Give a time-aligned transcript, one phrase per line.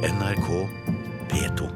[0.00, 0.46] NRK
[1.28, 1.66] P2.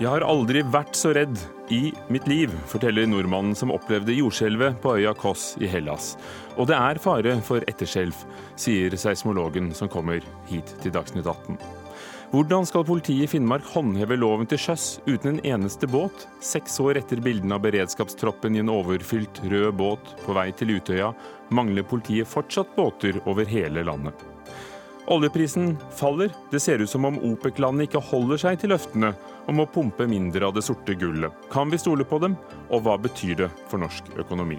[0.00, 1.38] Jeg har aldri vært så redd
[1.70, 6.16] i mitt liv, forteller nordmannen som opplevde jordskjelvet på øya Kos i Hellas.
[6.58, 8.26] Og det er fare for etterskjelv,
[8.58, 10.18] sier seismologen som kommer
[10.50, 11.85] hit til Dagsnytt 18.
[12.32, 16.24] Hvordan skal politiet i Finnmark håndheve loven til sjøs uten en eneste båt?
[16.42, 21.12] Seks år etter bildene av beredskapstroppen i en overfylt rød båt på vei til Utøya,
[21.54, 24.26] mangler politiet fortsatt båter over hele landet.
[25.06, 26.32] Oljeprisen faller.
[26.50, 29.12] Det ser ut som om OPEC-landene ikke holder seg til løftene
[29.46, 31.30] om å pumpe mindre av det sorte gullet.
[31.52, 32.34] Kan vi stole på dem,
[32.74, 34.58] og hva betyr det for norsk økonomi?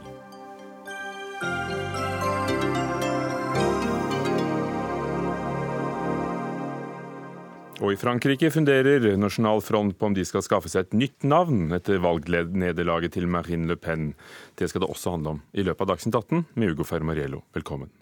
[7.78, 11.70] Og i Frankrike funderer Nasjonal Front på om de skal skaffe seg et nytt navn
[11.78, 14.16] etter valgnederlaget til Marine Le Pen.
[14.58, 17.44] Det skal det også handle om i løpet av Dagsnytt 18 med Ugo Fermariello.
[17.54, 17.94] Velkommen.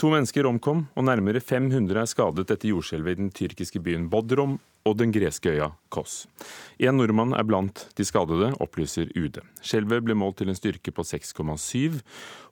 [0.00, 4.54] To mennesker omkom, og nærmere 500 er skadet etter jordskjelvet i den tyrkiske byen Bodrum
[4.88, 6.22] og den greske øya Kos.
[6.80, 9.42] En nordmann er blant de skadede, opplyser UD.
[9.60, 11.98] Skjelvet ble målt til en styrke på 6,7,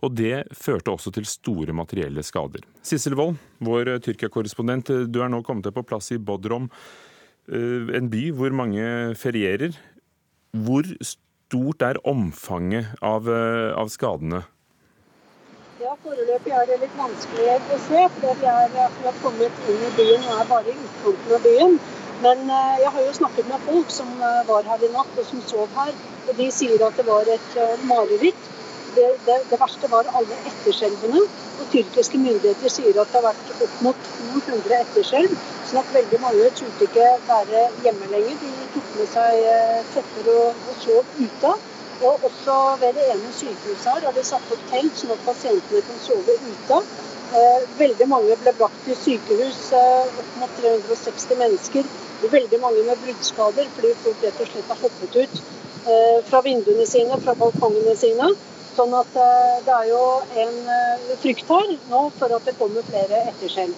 [0.05, 2.69] og det førte også til store materielle skader.
[2.85, 6.69] Sissel Wold, vår Tyrkia-korrespondent, du er nå kommet deg på plass i Bodrom,
[7.49, 9.73] eh, en by hvor mange ferierer.
[10.53, 14.45] Hvor stort er omfanget av, eh, av skadene?
[15.79, 19.91] Ja, Foreløpig er det litt vanskelig å se, for vi, er, akkurat kommet inn i
[19.95, 21.77] byen og er bare i utkanten av byen.
[22.25, 25.29] Men eh, jeg har jo snakket med folk som eh, var her i natt og
[25.29, 25.93] som sov her.
[26.25, 28.51] Og de sier at det var et eh, mareritt.
[28.97, 31.23] Det, det, det verste var alle etterskjelvene.
[31.61, 35.39] Og tyrkiske myndigheter sier at det har vært opp mot 200 etterskjelv.
[35.63, 38.43] Sånn at veldig mange turte ikke være hjemme lenger.
[38.43, 39.47] De tok med seg
[39.95, 41.59] tepper og, og sov ute.
[41.99, 45.81] Og også ved det ene sykehuset her har de satt opp telt, sånn at pasientene
[45.87, 46.79] kan sove ute.
[47.39, 51.89] Eh, veldig mange ble brakt til sykehus, eh, opp mot 360 mennesker.
[52.23, 55.43] Veldig mange med bruddskader fordi folk rett og slett har hoppet ut
[55.91, 58.31] eh, fra vinduene sine, fra balkongene sine.
[58.79, 59.11] Sånn at
[59.67, 60.03] det er jo
[60.39, 60.59] en
[61.19, 63.75] frykt her nå for at det kommer flere etterskjelv.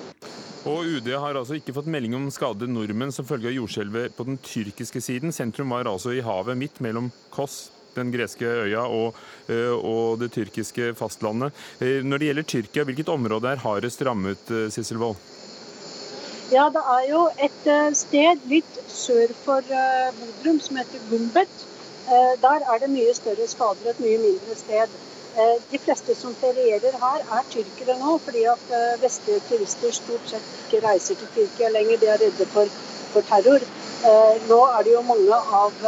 [0.68, 4.28] Og UD har altså ikke fått melding om skadede nordmenn som følge av jordskjelvet på
[4.28, 5.32] den tyrkiske siden.
[5.32, 9.18] Sentrum var altså i havet midt mellom Kos den greske øya og,
[9.48, 11.52] eh, og, det tyrkiske fastlandet.
[11.80, 15.16] Eh, når det gjelder Tyrkia, hvilket område er hardest rammet, Sisselvold?
[15.16, 15.36] Sissel
[16.50, 19.62] Ja, det er jo et sted litt sør for
[20.18, 21.52] Bodrum som heter Gumbet.
[22.42, 24.96] Der er det mye større skader, et mye mindre sted.
[25.70, 28.66] De fleste som ferierer her, er tyrkere nå, fordi at
[28.98, 32.02] vestlige turister stort sett ikke reiser til Tyrkia lenger.
[32.02, 32.66] De er redde for,
[33.14, 33.62] for terror.
[34.50, 35.86] Nå er det jo mange av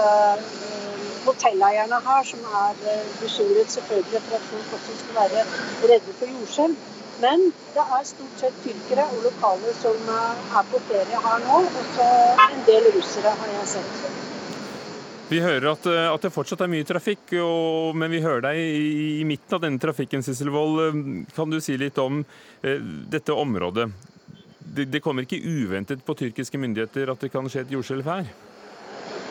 [1.26, 5.46] hotelleierne her som er eh, bekymret selvfølgelig for at folk også skal være
[5.92, 6.90] redde for jordskjelv.
[7.22, 7.44] Men
[7.74, 11.62] det er stort sett tyrkere og lokale som eh, er på ferie her nå.
[11.62, 12.10] Og så
[12.48, 14.04] en del russere, har jeg sett.
[15.32, 18.58] Vi hører at, eh, at, det fortsatt er mye trafikk, og, men vi hører deg
[18.60, 20.98] i, i midten av denne trafikken, Sisselvold.
[21.36, 22.20] Kan du si litt om
[22.60, 23.88] eh, dette området?
[24.58, 28.28] Det, det, kommer ikke uventet på tyrkiske myndigheter at det kan skje et jordskjelv her?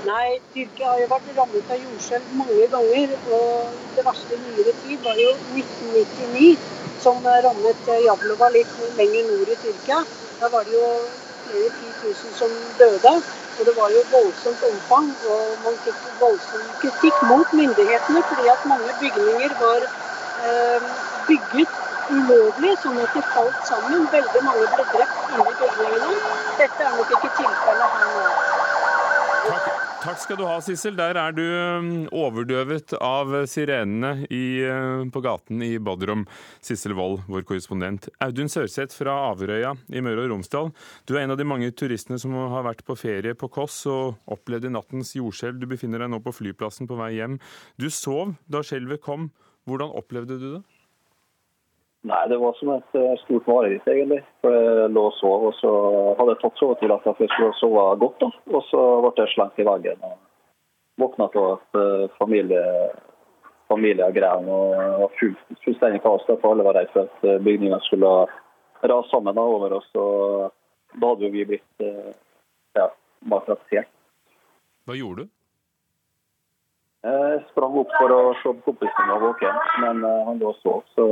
[0.02, 3.12] Nei, Tyrkia har jo vært rammet av jordskjelv mange ganger.
[3.38, 6.48] Og det verste i nyere tid var jo 1999,
[7.04, 10.00] som rammet Jablova litt lenger nord i Tyrkia.
[10.40, 10.88] Da var det jo
[11.44, 13.14] flere titusen som døde.
[13.60, 15.12] Og det var jo voldsomt omfang.
[15.36, 20.90] Og man fikk voldsom kritikk mot myndighetene fordi at mange bygninger var eh,
[21.30, 21.78] bygget
[22.16, 24.10] ulovlig, sånn at de falt sammen.
[24.18, 26.18] Veldig mange ble drept inni bygningene.
[26.58, 29.81] Dette er nok ikke tilfellet her nå.
[30.02, 30.96] Takk skal du ha, Sissel.
[30.98, 36.24] Der er du um, overdøvet av sirenene i, uh, på gaten i Bodrum.
[36.58, 38.08] Sissel Wold, vår korrespondent.
[38.26, 40.72] Audun Sørseth fra Averøya i Møre og Romsdal.
[41.06, 44.18] Du er en av de mange turistene som har vært på ferie på Koss og
[44.34, 45.62] opplevde nattens jordskjelv.
[45.62, 47.38] Du befinner deg nå på flyplassen på vei hjem.
[47.78, 49.30] Du sov da skjelvet kom.
[49.70, 50.64] Hvordan opplevde du det?
[52.02, 54.24] Nei, det var som et eh, stort mareritt, egentlig.
[54.42, 55.72] For Jeg lå og sov, og så
[56.18, 58.24] hadde jeg tatt til at jeg skulle sove godt.
[58.24, 58.30] da.
[58.58, 60.16] Og så ble jeg slengt i veggen og
[61.02, 62.64] våkna til at uh, familie,
[63.70, 66.26] familie grein og full, fullstendig kaos.
[66.26, 68.10] For alle var redd for at eh, bygninga skulle
[68.82, 69.92] rase sammen da, over oss.
[69.94, 70.50] og
[70.98, 71.86] Da hadde jo vi blitt
[72.76, 72.88] ja,
[73.30, 73.94] maltraktert.
[74.90, 75.30] Hva gjorde du?
[77.06, 80.60] Jeg sprang opp for å se på kompisen min var våken, men han lå og
[80.66, 80.84] sov.
[80.98, 81.06] Så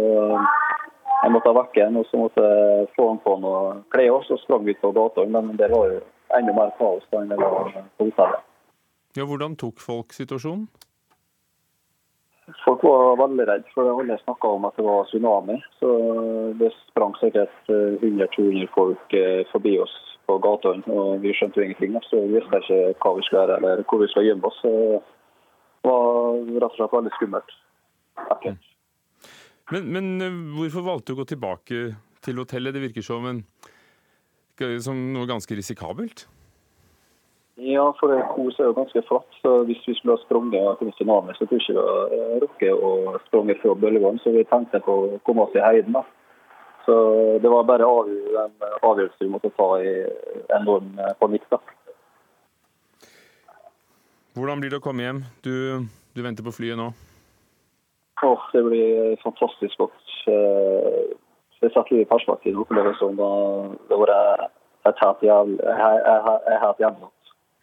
[1.23, 3.63] jeg måtte vekke ham, og så måtte jeg få han på noe
[3.93, 4.21] klær.
[4.27, 6.03] Så sprang vi på gata, men det var jo
[6.37, 8.45] enda mer kaos da enn det var på hotellet.
[9.17, 10.67] Ja, hvordan tok folk situasjonen?
[12.63, 15.57] Folk var veldig redde, for alle snakka om at det var tsunami.
[15.77, 15.89] Så
[16.57, 19.17] det sprang sikkert 100-200 folk
[19.51, 19.95] forbi oss
[20.29, 21.97] på gatene, og vi skjønte jo ingenting.
[22.07, 24.59] Så vi visste ikke hva vi skulle gjøre eller hvor vi skulle gjemme oss.
[24.63, 27.55] Det var rett og slett veldig skummelt.
[28.29, 28.68] Ekkelt.
[29.69, 30.05] Men, men
[30.55, 31.79] hvorfor valgte du å gå tilbake
[32.25, 32.73] til hotellet?
[32.73, 33.43] Det virker som, en,
[34.81, 36.25] som noe ganske risikabelt?
[37.59, 39.27] Ja, for Kos er jo ganske flatt.
[39.43, 43.57] så Hvis vi skulle ha sprunget til tsunami, så kunne vi ikke rukket å sprunge
[43.59, 44.21] fra bølgene.
[44.23, 45.97] Så vi tenkte på å komme oss i heiden.
[45.97, 46.05] da.
[46.87, 46.95] Så
[47.43, 49.91] det var bare en avgjørelse vi måtte ta i
[50.57, 51.45] enorm panikk.
[51.51, 51.59] da.
[54.39, 55.21] Hvordan blir det å komme hjem?
[55.43, 55.85] Du,
[56.15, 56.93] du venter på flyet nå?
[58.23, 59.99] Oh, det blir fantastisk godt.
[60.25, 62.59] Det setter litt perspektiv.
[62.63, 64.11] Opplevelsen det var
[64.89, 67.07] et helt jævlig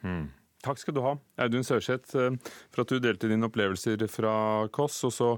[0.04, 0.26] Mm.
[0.66, 1.14] Takk skal du ha,
[1.44, 2.16] Audun Sørseth,
[2.72, 4.34] for at du delte dine opplevelser fra
[4.72, 4.98] Koss.
[5.06, 5.30] Og så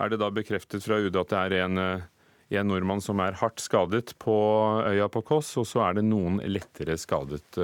[0.00, 1.82] er det da bekreftet fra UD at det er en,
[2.60, 4.34] en nordmann som er hardt skadet på
[4.88, 7.58] øya på Koss, og så er det noen lettere skadet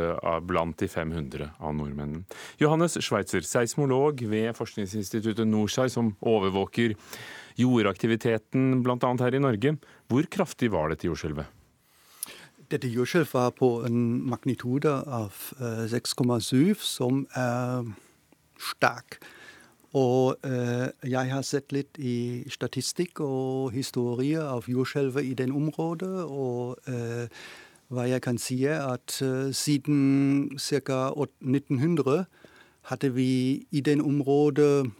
[0.49, 2.25] blant de 500 av nordmennene.
[2.63, 6.97] Johannes Schweitzer, seismolog ved forskningsinstituttet NORSAI, som overvåker
[7.59, 9.15] jordaktiviteten bl.a.
[9.21, 9.77] her i Norge.
[10.09, 11.47] Hvor kraftig var dette jordskjelvet?
[12.69, 15.33] Dette jordskjelvet var på en magnitude av
[15.89, 17.89] 6,7, som er
[18.61, 19.21] sterk.
[19.97, 23.19] Og eh, jeg har sett litt i statistikk
[23.73, 26.25] historie av jordskjelvet i den området.
[26.29, 27.29] Og eh,
[27.89, 31.13] hva jeg kan si, er at eh, siden ca.
[31.41, 32.25] 1900
[32.93, 34.91] hadde vi i den området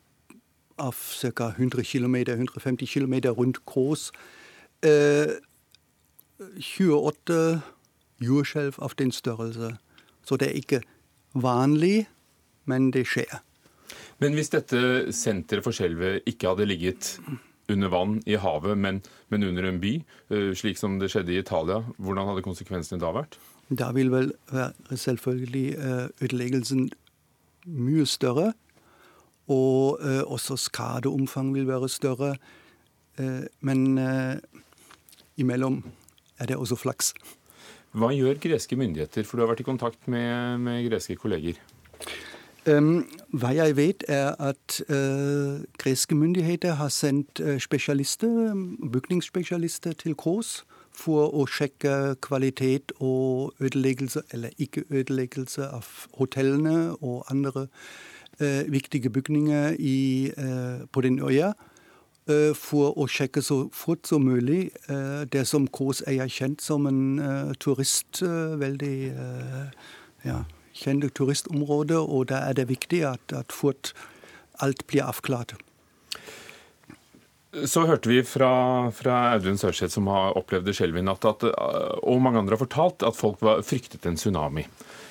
[0.79, 0.95] av
[1.37, 1.53] ca.
[1.59, 4.13] 100 km, 150 km rundt Kås
[4.79, 7.61] 28
[8.23, 9.77] jordskjelv av den størrelse.
[10.23, 10.81] Så det er ikke
[11.35, 12.07] vanlig,
[12.65, 13.48] men det skjer.
[14.23, 14.81] Men hvis dette
[15.15, 17.13] senteret for skjelvet ikke hadde ligget
[17.71, 19.93] under vann i havet, men, men, under en by,
[20.57, 23.37] slik som det skjedde i Italia, hvordan hadde konsekvensene da vært?
[23.69, 25.67] Da vil vel være selvfølgelig
[26.25, 26.89] ødeleggelsen
[27.69, 28.53] mye større.
[29.49, 32.35] Og også skadeomfang vil være større.
[33.61, 34.01] Men
[35.37, 35.83] imellom
[36.39, 37.13] er det også flaks.
[37.97, 41.57] Hva gjør greske myndigheter, for du har vært i kontakt med, med greske kolleger?
[42.65, 48.55] Hva jeg vet, er at uh, greske myndigheter har sendt uh, spesialister,
[48.93, 55.87] bygningsspesialister til Kås for å sjekke kvalitet og ødeleggelse, eller ikke ødeleggelse, av
[56.19, 57.69] hotellene og andre
[58.41, 60.33] uh, viktige bygninger i,
[60.93, 61.53] på den øya.
[62.55, 64.69] For å sjekke så fort som mulig.
[65.33, 68.21] Det som Kås er kjent som en turist,
[68.61, 68.99] veldig
[70.29, 70.43] ja,
[70.79, 73.93] kjent turistområder, og da er det viktig at, at fort
[74.63, 75.57] alt blir avklart.
[77.65, 78.51] Så hørte vi fra,
[78.93, 82.63] fra Audun Sørseth, som har opplevd det selv i natt, at, og mange andre har
[82.63, 84.67] fortalt, at folk var, fryktet en tsunami.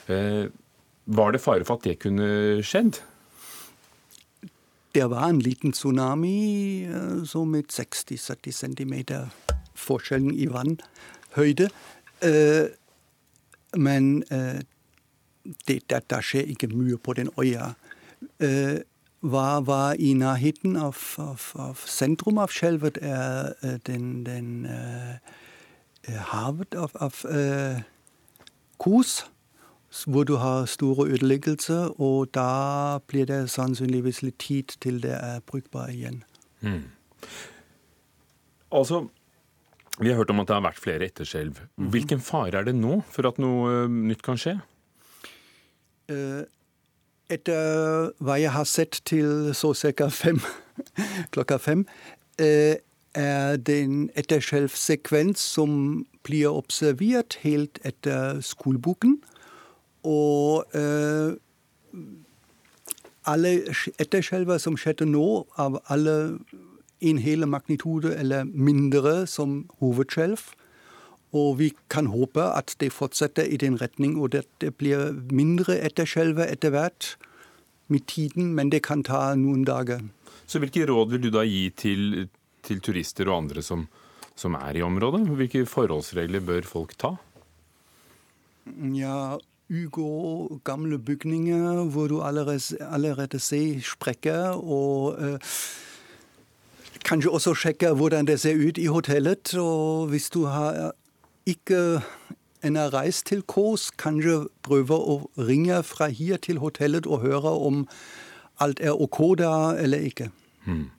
[0.07, 2.27] Var det fare for at det kunne
[2.67, 2.99] skjedd?
[4.97, 8.93] Det var en liten tsunami, eh, så med 60-70 cm
[9.77, 11.69] forskjellen i vannhøyde.
[12.25, 12.65] Eh,
[13.77, 14.63] men eh,
[15.67, 17.73] det, det, skjer ikke mye på den øya.
[19.27, 24.67] Hva var i nærheten av, av, av sentrum av skjelvet, er den, den
[26.31, 27.23] havet av, av
[28.77, 29.23] Kos
[30.05, 35.39] hvor du har store ødeleggelser, og da blir det sannsynligvis litt tid til det er
[35.47, 36.23] brukbart igjen.
[36.61, 36.83] Mm.
[38.71, 39.07] Altså,
[39.99, 41.61] vi har hørt om at det har vært flere etterskjelv.
[41.77, 41.89] Mhm.
[41.93, 44.59] Hvilken fare er det nå for at noe nytt kan skje?
[46.09, 46.43] Eh,
[47.29, 50.07] etter hva jeg har sett til så ca.
[50.07, 50.39] fem,
[51.35, 51.85] klokka fem,
[52.39, 52.77] eh,
[53.13, 59.17] er det en etterskjelvsekvens som blir observert helt etter skoleboken.
[60.03, 61.35] Og eh,
[63.27, 63.51] alle
[63.99, 66.39] etterskjelver som skjedde nå, av alle
[67.01, 70.39] en hele magnitude eller mindre som hovedskjelv.
[71.35, 75.75] Og vi kan håpe at det fortsetter i den retning, og at det blir mindre
[75.83, 77.15] etterskjelver etter hvert
[77.91, 80.03] med tiden, men det kan ta noen dager.
[80.47, 82.27] Så hvilke råd vil du da gi til,
[82.63, 83.87] til turister og andre som,
[84.35, 85.25] som er i området?
[85.27, 87.15] Hvilke forholdsregler bør folk ta?
[88.95, 95.51] Ja, unngå gamle bygninger hvor du allerede, allerede ser sprekker, og eh,
[97.07, 99.55] kanskje også sjekke hvordan det ser ut i hotellet.
[99.59, 100.93] Og hvis du har
[101.47, 102.01] ikke
[102.65, 107.85] en reist til Kås, kanskje prøve å ringe fra her til hotellet og høre om
[108.63, 110.29] alt er OK der eller ikke.
[110.65, 110.89] Hmm.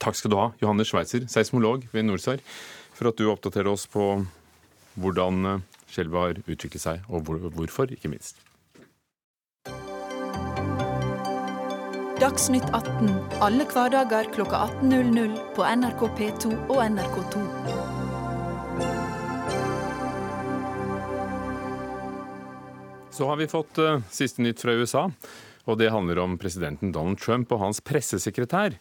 [0.00, 2.40] Takk skal du ha, Johannes Schweitzer, seismolog ved NorSAR,
[2.96, 4.24] for at du oppdaterer oss på
[5.00, 8.40] hvordan eh, skjelvet har utviklet seg, og hvorfor, ikke minst.
[12.20, 17.89] Dagsnytt 18 alle hverdager kl 18.00 på NRK P2 og NRK2.
[23.20, 25.02] Så har vi fått uh, siste nytt fra USA,
[25.68, 28.78] og det handler om presidenten Donald Trump og hans pressesekretær.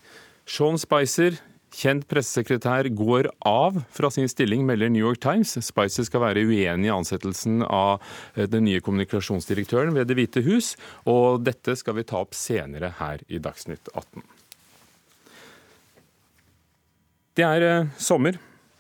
[0.48, 1.36] Sean Spicer,
[1.75, 5.58] kjent pressesekretær, går av fra sin stilling, melder New York Times.
[5.67, 8.00] Spicer skal være uenig i ansettelsen av
[8.38, 12.93] eh, den nye kommunikasjonsdirektøren ved Det hvite hus, og dette skal vi ta opp senere
[13.01, 14.24] her i Dagsnytt 18.
[17.36, 18.39] Det er eh, sommer,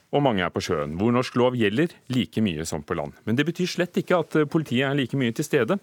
[0.09, 3.13] og mange er på sjøen, hvor norsk lov gjelder like mye som på land.
[3.27, 5.77] Men det betyr slett ikke at eh, politiet er like mye til stede.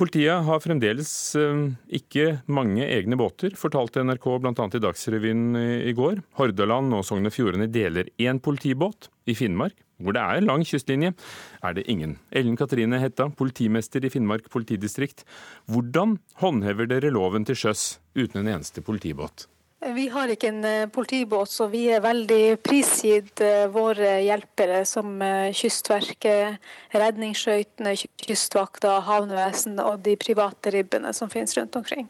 [0.00, 1.66] Politiet har fremdeles eh,
[2.00, 4.54] ikke mange egne båter, fortalte NRK bl.a.
[4.54, 6.22] i Dagsrevyen i går.
[6.40, 9.12] Hordaland og Sogn og Fjordane deler én politibåt.
[9.28, 11.12] I Finnmark, hvor det er lang kystlinje,
[11.60, 12.16] er det ingen.
[12.32, 15.26] Ellen Katrine Hetta, politimester i Finnmark politidistrikt.
[15.68, 19.44] Hvordan håndhever dere loven til sjøs uten en eneste politibåt?
[19.78, 25.20] Vi har ikke en eh, politibåt, så vi er veldig prisgitt eh, våre hjelpere som
[25.22, 26.58] eh, Kystverket,
[26.90, 32.08] redningsskøytene, Kystvakta, havnevesen og de private ribbene som finnes rundt omkring.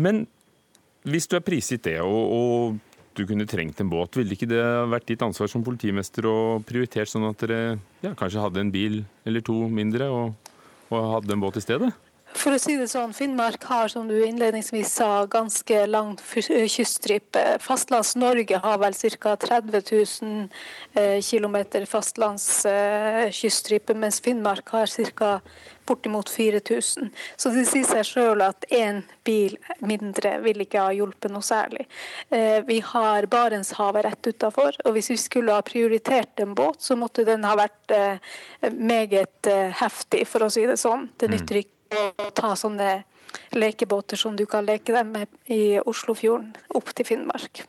[0.00, 0.24] Men
[1.04, 2.80] hvis du er prisgitt det, og, og,
[3.18, 7.10] du kunne trengt en båt, ville ikke det vært ditt ansvar som politimester å prioritere
[7.10, 10.52] sånn at dere ja, kanskje hadde en bil eller to mindre og,
[10.88, 11.90] og hadde en båt i stedet?
[12.38, 17.42] For å si det sånn, Finnmark har som du innledningsvis sa, ganske lang kyststripe.
[17.64, 19.36] Fastlands-Norge har vel ca.
[19.36, 20.48] 30 000
[21.26, 21.56] km
[21.90, 24.86] fastlandskyststripe, mens Finnmark har
[25.18, 25.40] ca.
[25.90, 27.10] bortimot 4000.
[27.36, 31.88] Så det sier seg sjøl at én bil mindre vil ikke ha hjulpet noe særlig.
[32.30, 36.94] Eh, vi har Barentshavet rett utafor, og hvis vi skulle ha prioritert en båt, så
[36.94, 38.22] måtte den ha vært eh,
[38.70, 41.10] meget eh, heftig, for å si det sånn.
[41.18, 41.36] Det mm.
[41.36, 41.79] nytter ikke
[42.34, 43.02] ta sånne
[43.54, 47.62] lekebåter som du kan leke dem med i Oslofjorden, opp til Finnmark.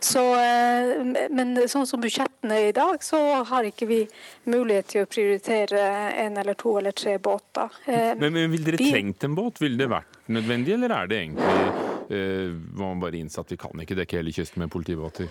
[0.00, 3.18] Så, eh, men sånn som budsjettene er i dag, så
[3.48, 3.98] har ikke vi
[4.46, 5.82] mulighet til å prioritere
[6.22, 7.80] en eller to eller tre båter.
[7.86, 9.58] Eh, men, men Vil dere trengt en båt?
[9.62, 13.82] Ville det vært nødvendig, eller er det egentlig var man bare innse at vi kan
[13.82, 15.28] ikke dekke hele kysten med politibåter?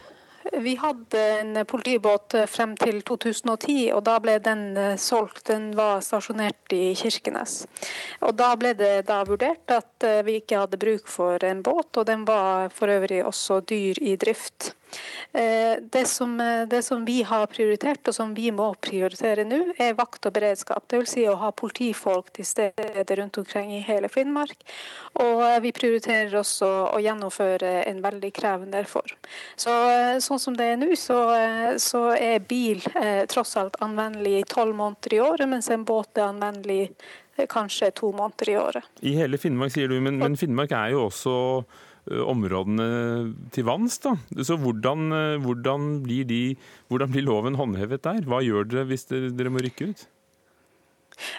[0.59, 5.45] Vi hadde en politibåt frem til 2010, og da ble den eh, solgt.
[5.51, 7.59] Den var stasjonert i Kirkenes.
[8.25, 11.91] Og Da ble det da vurdert at eh, vi ikke hadde bruk for en båt,
[11.97, 14.73] og den var for øvrig også dyr i drift.
[15.31, 19.59] Eh, det som, eh, det som, vi har prioritert, og som vi må prioritere nå,
[19.77, 20.87] er vakt og beredskap.
[20.89, 21.11] Dvs.
[21.17, 24.57] Si å ha politifolk til stede rundt omkring i hele Finnmark.
[25.19, 29.17] Og eh, vi prioriterer også å gjennomføre en veldig krevende reform.
[29.55, 29.73] Så,
[30.23, 31.19] sånn som det er nå, så,
[31.81, 32.83] så er bil
[33.29, 36.93] tross alt anvendelig i tolv måneder i året, mens en båt er anvendelig
[37.51, 38.87] kanskje to måneder i året.
[39.05, 41.35] I hele Finnmark, sier du, men, men Finnmark er jo også
[42.07, 42.87] områdene
[43.53, 43.99] til vanns.
[44.03, 44.15] da.
[44.43, 48.21] Så hvordan, eh, hvordan, blir de, hvordan, blir loven håndhevet der?
[48.27, 50.07] Hva gjør dere hvis dere må rykke ut?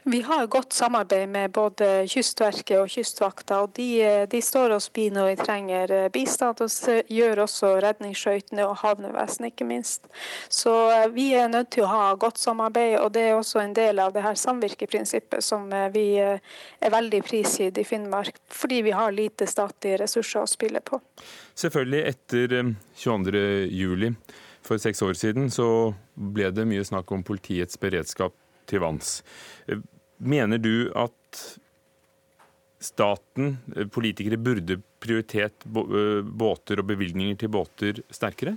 [0.05, 3.61] Vi har godt samarbeid med både Kystverket og Kystvakta.
[3.63, 6.61] og De, de står oss bi når vi trenger eh, bistand.
[6.61, 6.71] og
[7.09, 10.09] gjør også redningsskøytene og havnevesenet, ikke minst.
[10.49, 13.77] Så eh, vi er nødt til å ha godt samarbeid, og det er også en
[13.77, 18.97] del av det her samvirkeprinsippet som eh, vi er veldig prisgitt i Finnmark, fordi vi
[18.97, 21.01] har lite statlige ressurser å spille på.
[21.59, 22.59] Selvfølgelig, etter
[22.99, 24.15] 22.07
[24.69, 28.35] for seks år siden så ble det mye snakk om politiets beredskap
[28.69, 29.19] til vanns.
[30.19, 31.43] Mener du at
[32.83, 33.57] staten,
[33.95, 38.57] politikere, burde prioritert båter og bevilgninger til båter sterkere?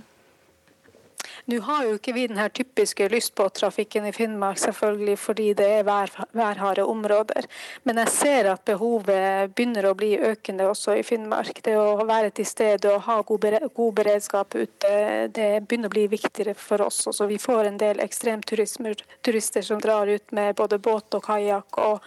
[1.50, 5.86] Nå har jo ikke vi den her typiske lystbåttrafikken i Finnmark, selvfølgelig fordi det er
[5.86, 7.48] vær, værharde områder.
[7.82, 11.58] Men jeg ser at behovet begynner å bli økende også i Finnmark.
[11.66, 13.48] Det å være til stede og ha god,
[13.96, 14.92] beredskap ute,
[15.34, 17.02] det begynner å bli viktigere for oss.
[17.10, 22.06] Også vi får en del ekstremturister som drar ut med både båt og kajakk og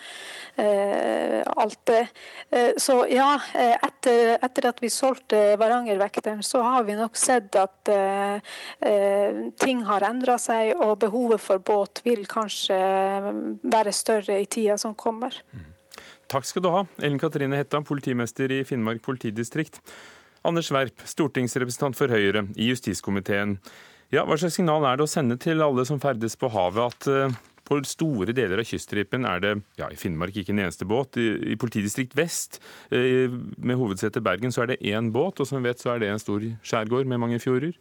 [0.56, 2.06] eh, alt det.
[2.50, 7.60] Eh, så ja, eh, etter, etter, at vi solgte Varangervekteren, så har vi nok sett
[7.60, 8.40] at eh,
[8.80, 9.25] eh
[9.62, 12.78] ting har endra seg, og behovet for båt vil kanskje
[13.64, 15.36] være større i tida som kommer.
[15.54, 15.72] Mm.
[16.32, 19.82] Takk skal du ha, Ellen Katrine Hetta, politimester i Finnmark politidistrikt.
[20.46, 23.60] Anders Werp, stortingsrepresentant for Høyre i justiskomiteen.
[24.14, 27.10] Ja, hva slags signal er det å sende til alle som ferdes på havet, at
[27.10, 31.18] uh, På store deler av kyststripen er det ja, i Finnmark ikke en eneste båt.
[31.18, 32.60] I, i politidistrikt vest,
[32.94, 33.26] eh,
[33.58, 36.12] med hovedsete Bergen, så er det én båt, og som vi vet så er det
[36.12, 37.74] en stor skjærgård med mange fjorder.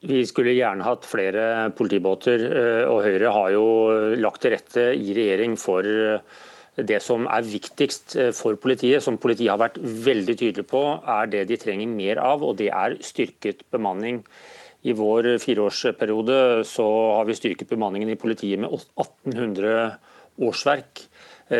[0.00, 1.42] Vi skulle gjerne hatt flere
[1.76, 3.64] politibåter, eh, og Høyre har jo
[4.16, 6.22] lagt til rette i regjering for eh,
[6.80, 11.28] det som er viktigst eh, for politiet, som politiet har vært veldig tydelig på, er
[11.28, 14.22] det de trenger mer av, og det er styrket bemanning.
[14.88, 16.88] I vår fireårsperiode så
[17.18, 19.98] har vi styrket bemanningen i politiet med 1800
[20.40, 21.02] årsverk.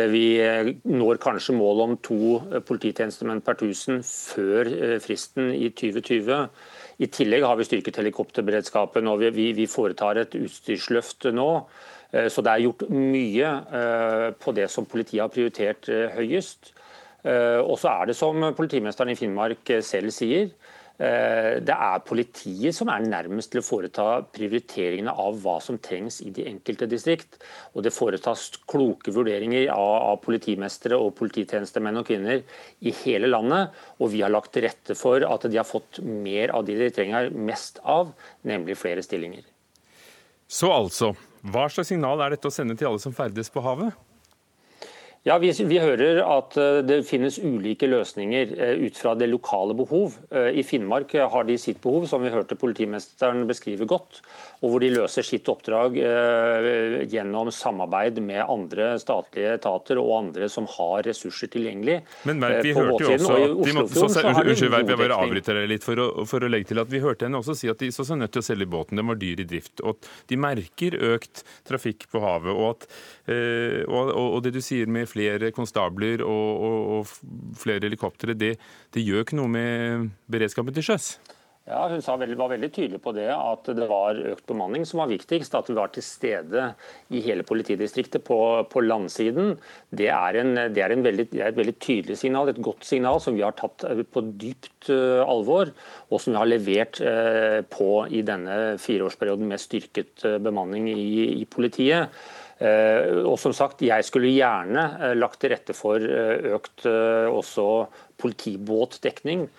[0.09, 0.25] Vi
[0.89, 4.71] når kanskje målet om to polititjenestemenn per 1000 før
[5.03, 6.47] fristen i 2020.
[6.99, 11.49] I tillegg har vi styrket helikopterberedskapen og vi, vi foretar et utstyrsløft nå.
[12.11, 16.73] Eh, så det er gjort mye eh, på det som politiet har prioritert eh, høyest.
[17.21, 20.47] Og så er det som politimesteren i Finnmark selv sier,
[21.01, 24.03] det er politiet som er nærmest til å foreta
[24.35, 27.39] prioriteringene av hva som trengs i de enkelte distrikt.
[27.73, 32.43] Og det foretas kloke vurderinger av, politimestere og polititjenestemenn og -kvinner
[32.81, 33.71] i hele landet.
[33.99, 36.89] Og vi har lagt til rette for at de har fått mer av de de
[36.93, 39.43] trenger mest av, nemlig flere stillinger.
[40.47, 43.95] Så altså, hva slags signal er dette å sende til alle som ferdes på havet?
[45.23, 49.75] Ja, vi, vi, hører at eh, det finnes ulike løsninger eh, ut fra det lokale
[49.77, 50.15] behov.
[50.33, 54.23] Eh, I Finnmark har de sitt behov, som vi hørte politimesteren beskrive godt.
[54.65, 55.95] Og hvor de løser sitt oppdrag
[57.09, 61.95] gjennom samarbeid med andre statlige etater og andre som har ressurser tilgjengelig.
[62.29, 65.17] Men Merk, vi hørte jo også at de måtte, så, så, Unnskyld, Merk, jeg bare
[65.17, 67.71] avbryter deg litt for å, for å, legge til at vi hørte henne også si
[67.73, 69.01] at de så seg nødt til å selge båten.
[69.01, 69.81] Den var dyr i drift.
[69.81, 72.53] Og at de merker økt trafikk på havet.
[72.53, 73.01] Og, at,
[73.89, 78.55] og, og, og det du sier med flere konstabler og, og, og flere helikoptre, det,
[78.93, 81.13] det, gjør ikke noe med beredskapen til sjøs?
[81.69, 85.11] Ja, Hun veldig, var veldig tydelig på det, at det var økt bemanning som var
[85.11, 85.53] viktigst.
[85.53, 86.71] At vi var til stede
[87.13, 89.53] i hele politidistriktet på, på landsiden.
[89.93, 93.21] Det er, en, det, er veldig, det er, et veldig tydelig signal, et godt signal
[93.21, 95.69] som vi har tatt eh, på dypt uh, alvor.
[96.09, 101.29] Og som vi har levert uh, på i denne fireårsperioden med styrket uh, bemanning i,
[101.43, 102.09] i politiet.
[102.61, 107.67] Eh, og som sagt, Jeg skulle gjerne eh, lagt til rette for eh, økt også
[108.21, 109.49] politibåtdekning.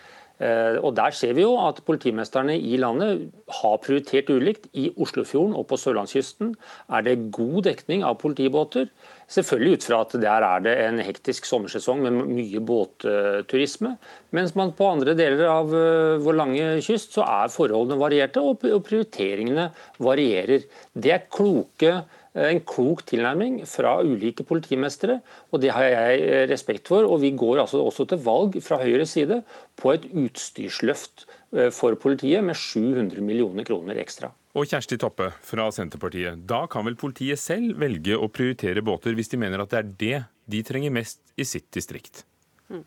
[0.43, 3.29] Og Der ser vi jo at politimesterne i landet
[3.61, 4.65] har prioritert ulikt.
[4.75, 6.57] I Oslofjorden og på sørlandskysten
[6.91, 8.89] er det god dekning av politibåter.
[9.31, 13.93] Selvfølgelig ut fra at der er det en hektisk sommersesong med mye båtturisme.
[14.35, 15.71] Mens man på andre deler av
[16.25, 19.69] vår lange kyst så er forholdene varierte og prioriteringene
[20.03, 20.67] varierer.
[20.91, 25.19] Det er kloke Eh, en klok tilnærming fra ulike politimestere,
[25.53, 27.05] og det har jeg eh, respekt for.
[27.05, 29.43] Og vi går altså også til valg fra Høyres side
[29.77, 34.33] på et utstyrsløft eh, for politiet med 700 millioner kroner ekstra.
[34.57, 39.33] Og Kjersti Toppe fra Senterpartiet, da kan vel politiet selv velge å prioritere båter hvis
[39.33, 42.25] de mener at det er det de trenger mest i sitt distrikt?
[42.73, 42.85] Mm.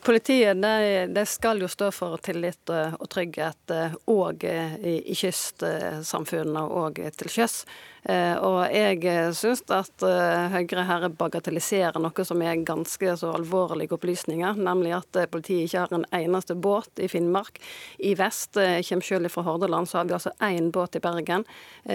[0.00, 0.76] Politiet de,
[1.12, 3.72] de, skal jo stå for tillit og trygghet
[4.08, 7.58] òg i kystsamfunnene og til sjøs.
[8.04, 13.30] Eh, og jeg eh, syns at eh, Høyre her bagatelliserer noe som er ganske så
[13.32, 17.60] alvorlige opplysninger, nemlig at politiet ikke har en eneste båt i Finnmark.
[18.04, 21.46] I vest, jeg selv fra Hordaland, så har vi altså én båt i Bergen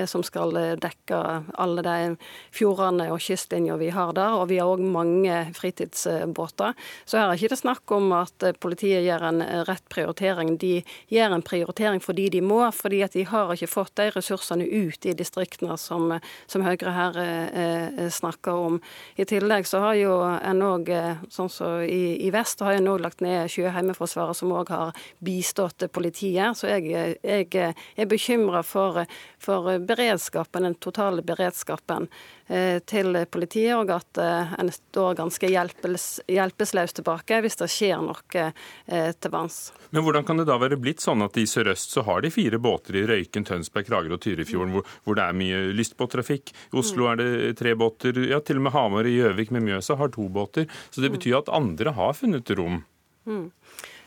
[0.09, 1.17] som skal dekke
[1.59, 1.97] alle de
[2.55, 4.37] fjordene og kystlinja vi har der.
[4.39, 6.75] Og vi har òg mange fritidsbåter.
[7.05, 10.55] Så her er ikke det snakk om at politiet gjør en rett prioritering.
[10.61, 10.79] De
[11.13, 15.09] gjør en prioritering fordi de må, fordi at de har ikke fått de ressursene ut
[15.09, 18.79] i distriktene som som, som Høyre her eh, eh, snakker om.
[19.19, 22.89] I tillegg så har jo en òg, eh, sånn som i, i, vest, har en
[22.91, 26.57] òg lagt ned Sjøheimeforsvaret, som òg har bistått politiet.
[26.57, 29.03] Så jeg, jeg er bekymra for,
[29.41, 32.09] for beredskapen, den totale beredskapen.
[32.49, 38.01] Eh, til politiet, og at eh, en står ganske hjelpes, hjelpeløs tilbake hvis det skjer
[38.01, 38.45] noe
[38.89, 39.59] eh, til vanns.
[39.93, 42.57] Men hvordan kan det da være blitt sånn at i sørøst så har de fire
[42.57, 46.49] båter i Røyken, Tønsberg, Kragerø og Tyrifjorden, hvor, hvor, det er mye lystbåttrafikk.
[46.73, 47.29] I Oslo er det
[47.61, 50.65] tre båter, ja til og med Hamar i Gjøvik med Mjøsa har to båter.
[50.89, 52.81] Så det betyr at andre har funnet rom.
[53.29, 53.51] Mm.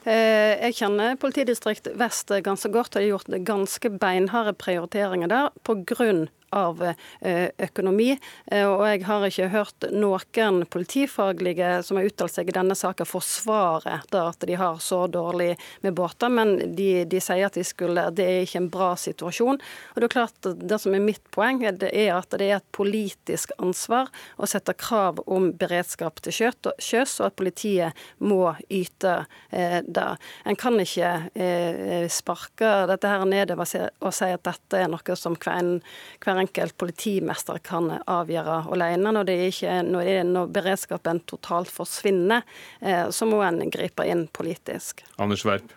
[0.02, 6.14] Jeg kjenner politidistrikt vest ganske godt, og har gjort ganske beinharde prioriteringer der pga
[6.52, 8.12] av eh, økonomi.
[8.46, 13.08] Eh, og jeg har ikke hørt noen politifaglige som har uttalt seg i denne saken
[13.08, 18.04] forsvare at de har så dårlig med båter, men de, de, sier at de skulle,
[18.14, 19.60] det er ikke en bra situasjon.
[19.94, 22.68] Og Det er klart, det som er mitt poeng, det er at det er et
[22.74, 29.80] politisk ansvar å sette krav om beredskap til sjøs, og at politiet må yte eh,
[29.86, 30.08] det.
[30.48, 33.68] En kan ikke eh, sparke dette her nedover
[34.02, 35.78] og si at dette er noe som hver,
[36.22, 39.12] hver enkelt politimester kan avgjøre alene.
[39.14, 42.44] Når, det ikke, når, det, når beredskapen totalt forsvinner,
[42.80, 45.04] eh, så må en gripe inn politisk.
[45.22, 45.72] Anders Werp.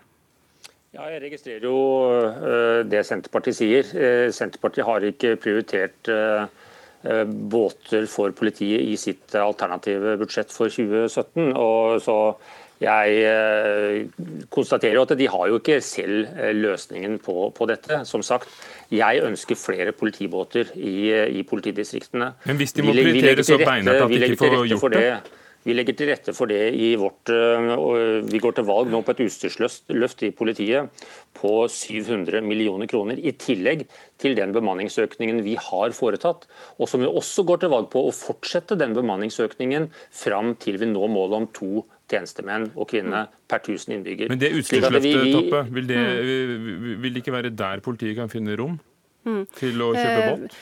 [0.95, 3.89] Ja, Jeg registrerer jo uh, det Senterpartiet sier.
[3.91, 6.45] Uh, Senterpartiet har ikke prioritert uh,
[7.51, 11.51] båter for politiet i sitt alternative budsjett for 2017.
[11.51, 12.15] og så
[12.81, 14.09] jeg
[14.51, 18.01] konstaterer at de har jo ikke selv løsningen på, på dette.
[18.09, 18.51] Som sagt,
[18.91, 20.97] jeg ønsker flere politibåter i,
[21.39, 22.33] i politidistriktene.
[22.45, 25.09] Men hvis de må prioritere så beinhardt at de ikke får gjort det?
[25.65, 27.31] Vi legger til rette for det i vårt
[28.29, 33.33] Vi går til valg nå på et utstyrsløft i politiet på 700 millioner kroner, i
[33.33, 33.87] tillegg
[34.21, 36.45] til den bemanningsøkningen vi har foretatt,
[36.77, 40.91] og som vi også går til valg på å fortsette den bemanningsøkningen fram til vi
[40.91, 44.31] når målet om to tjenestemenn og kvinner per 1000 innbygger.
[44.31, 46.91] Men det utstyrsløftet, Toppe, vil det, mm.
[47.03, 48.77] vil det ikke være der politiet kan finne rom
[49.25, 49.45] mm.
[49.57, 50.59] til å kjøpe båt?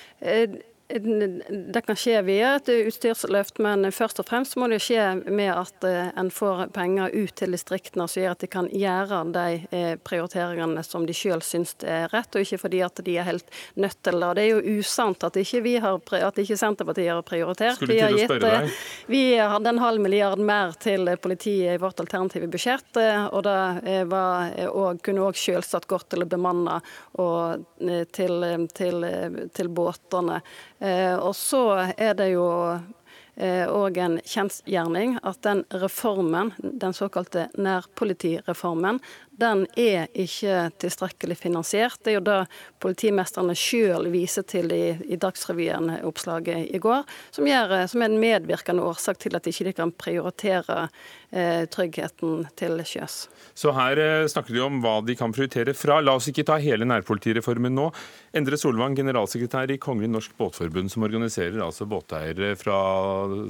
[1.00, 5.86] Det kan skje via et utstyrsløft, men først og fremst må det skje med at
[5.90, 9.96] eh, en får penger ut til distriktene som gjør at de kan gjøre de eh,
[9.98, 13.98] prioriteringene som de selv syns er rett, og ikke fordi at de er helt nødt
[14.06, 14.30] til det.
[14.38, 17.82] Det er jo usant at ikke, vi har, at ikke Senterpartiet har prioritert.
[17.90, 18.36] Vi, har gitt?
[18.52, 23.02] Eh, vi hadde en halv milliard mer til politiet i vårt alternative budsjett,
[23.34, 26.78] og det var, og kunne òg selvsagt gått til å bemanne
[27.18, 27.66] og
[28.14, 28.46] til,
[28.78, 29.10] til,
[29.58, 30.42] til båtene.
[30.84, 31.64] Eh, og så
[31.96, 39.00] er det jo òg eh, en kjensgjerning at den reformen, den såkalte nærpolitireformen,
[39.40, 41.98] den er ikke tilstrekkelig finansiert.
[42.04, 42.40] Det er jo det
[42.84, 47.02] politimestrene sjøl viser til i, i Dagsrevyen-oppslaget i går,
[47.34, 50.86] som, gjør, som, er en medvirkende årsak til at de ikke kan prioritere
[51.32, 53.24] eh, tryggheten til sjøs.
[53.58, 55.98] Så her eh, snakker de om hva de kan prioritere fra.
[56.04, 57.90] La oss ikke ta hele nærpolitireformen nå.
[58.38, 62.78] Endre Solvang, generalsekretær i Kongelig Norsk Båtforbund, som organiserer altså båteiere fra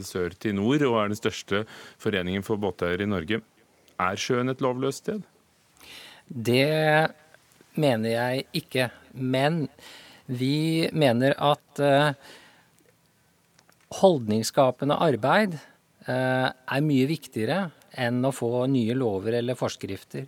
[0.05, 1.65] sør til nord, og er den største
[1.99, 3.43] foreningen for båteiere i Norge.
[3.99, 5.27] Er sjøen et lovløst sted?
[6.33, 7.13] Det
[7.77, 8.87] mener jeg ikke.
[9.13, 9.67] Men
[10.25, 12.15] vi mener at eh,
[13.99, 20.25] holdningsskapende arbeid eh, er mye viktigere enn å få nye lover eller forskrifter.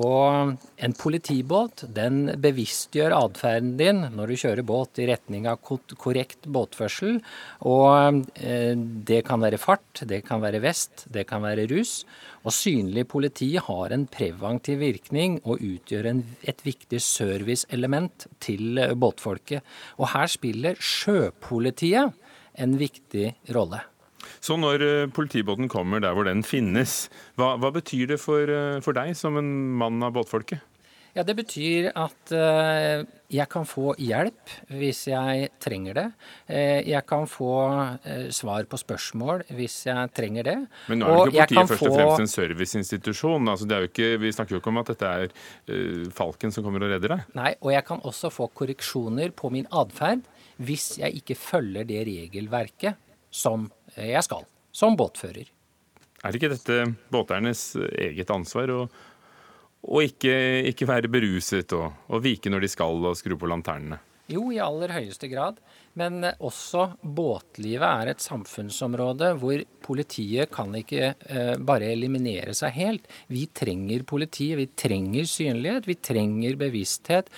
[0.00, 5.60] Og en politibåt den bevisstgjør atferden din når du kjører båt i retning av
[6.00, 7.18] korrekt båtførsel.
[7.68, 12.06] Og eh, det kan være fart, det kan være vest, det kan være rus.
[12.42, 19.60] Og synlig politi har en preventiv virkning og utgjør en, et viktig serviceelement til båtfolket.
[20.00, 22.16] Og her spiller sjøpolitiet
[22.62, 23.84] en viktig rolle.
[24.40, 27.06] Så når eh, politibåten kommer der hvor den finnes,
[27.40, 30.62] hva, hva betyr det for, eh, for, deg som en mann av båtfolket?
[31.12, 36.04] Ja, Det betyr at uh, jeg kan få hjelp hvis jeg trenger det.
[36.48, 37.50] Uh, jeg kan få
[38.00, 40.56] uh, svar på spørsmål hvis jeg trenger det.
[40.88, 43.52] Men nå er det ikke politiet først og fremst en serviceinstitusjon.
[43.52, 45.36] Altså, ikke, vi snakker jo ikke om at dette er
[46.16, 47.28] Falken som kommer og redder deg.
[47.36, 50.24] Nei, og jeg kan også få korreksjoner på min atferd
[50.64, 52.96] hvis jeg ikke følger det regelverket
[53.32, 55.50] som jeg skal, som båtfører.
[56.22, 58.80] Er ikke dette båteiernes eget ansvar å,
[59.82, 60.34] å ikke,
[60.70, 63.98] ikke, være beruset og, og, vike når de skal og skru på lanternene?
[64.30, 65.58] Jo, i aller høyeste grad.
[65.98, 73.10] Men også båtlivet er et samfunnsområde hvor politiet kan ikke eh, bare eliminere seg helt.
[73.28, 77.28] Vi trenger politiet, vi trenger synlighet, vi trenger bevissthet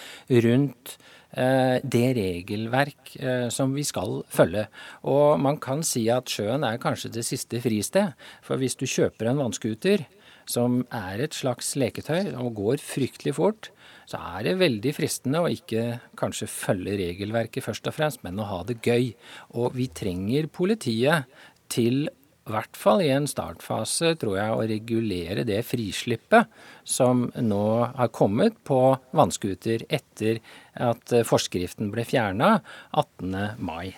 [0.45, 0.99] rundt
[1.35, 4.67] det regelverk eh, som vi skal følge.
[5.11, 8.15] Og man kan si at sjøen er kanskje det siste fristed.
[8.45, 10.07] For hvis du kjøper en vannskuter,
[10.51, 13.71] som er et slags leketøy og går fryktelig fort,
[14.05, 18.49] så er det veldig fristende å ikke kanskje følge regelverket først og fremst, men å
[18.51, 19.15] ha det gøy.
[19.57, 21.31] Og vi trenger politiet
[21.73, 22.05] til
[22.51, 26.51] hvert fall i en startfase, tror jeg, å regulere det frislippet
[26.85, 27.65] som nå
[27.97, 28.81] har kommet på
[29.17, 30.43] vannskuter etter
[30.75, 32.59] at forskriften ble fjerna
[32.93, 33.57] 18.
[33.65, 33.95] mai.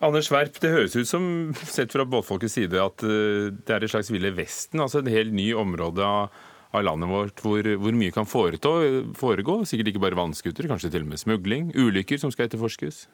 [0.00, 1.24] Anders Werp, det høres ut som,
[1.68, 5.34] sett fra båtfolkets side, at eh, det er et slags Ville Vesten, altså et helt
[5.36, 8.72] ny område av landet vårt hvor, hvor mye kan foretå,
[9.18, 9.60] foregå.
[9.68, 13.04] Sikkert ikke bare vannskuter, kanskje til og med smugling, ulykker som skal etterforskes?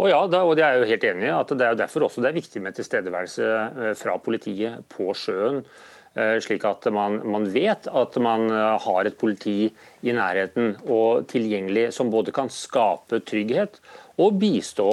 [0.00, 2.22] Og ja, da, og det er jo helt enig at Det er jo derfor også
[2.24, 5.64] det er viktig med tilstedeværelse eh, fra politiet på sjøen.
[6.12, 8.42] Slik at man, man, vet at man
[8.84, 9.70] har et politi
[10.04, 13.78] i nærheten og tilgjengelig som både kan skape trygghet
[14.20, 14.90] og bistå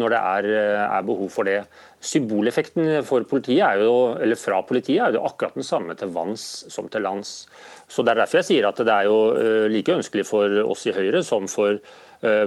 [0.00, 0.48] når det er,
[0.86, 1.58] er behov for det.
[2.00, 7.04] Symboleffekten for politiet jo, fra politiet er jo akkurat den samme til vanns som til
[7.04, 7.42] lands.
[7.84, 10.96] Så Det er derfor jeg sier at det er jo like ønskelig for oss i
[10.96, 12.05] Høyre som for Eh,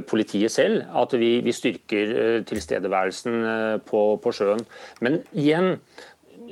[0.10, 4.64] politiet selv, at vi, vi styrker eh, tilstedeværelsen eh, på, på sjøen.
[5.06, 5.76] Men igjen,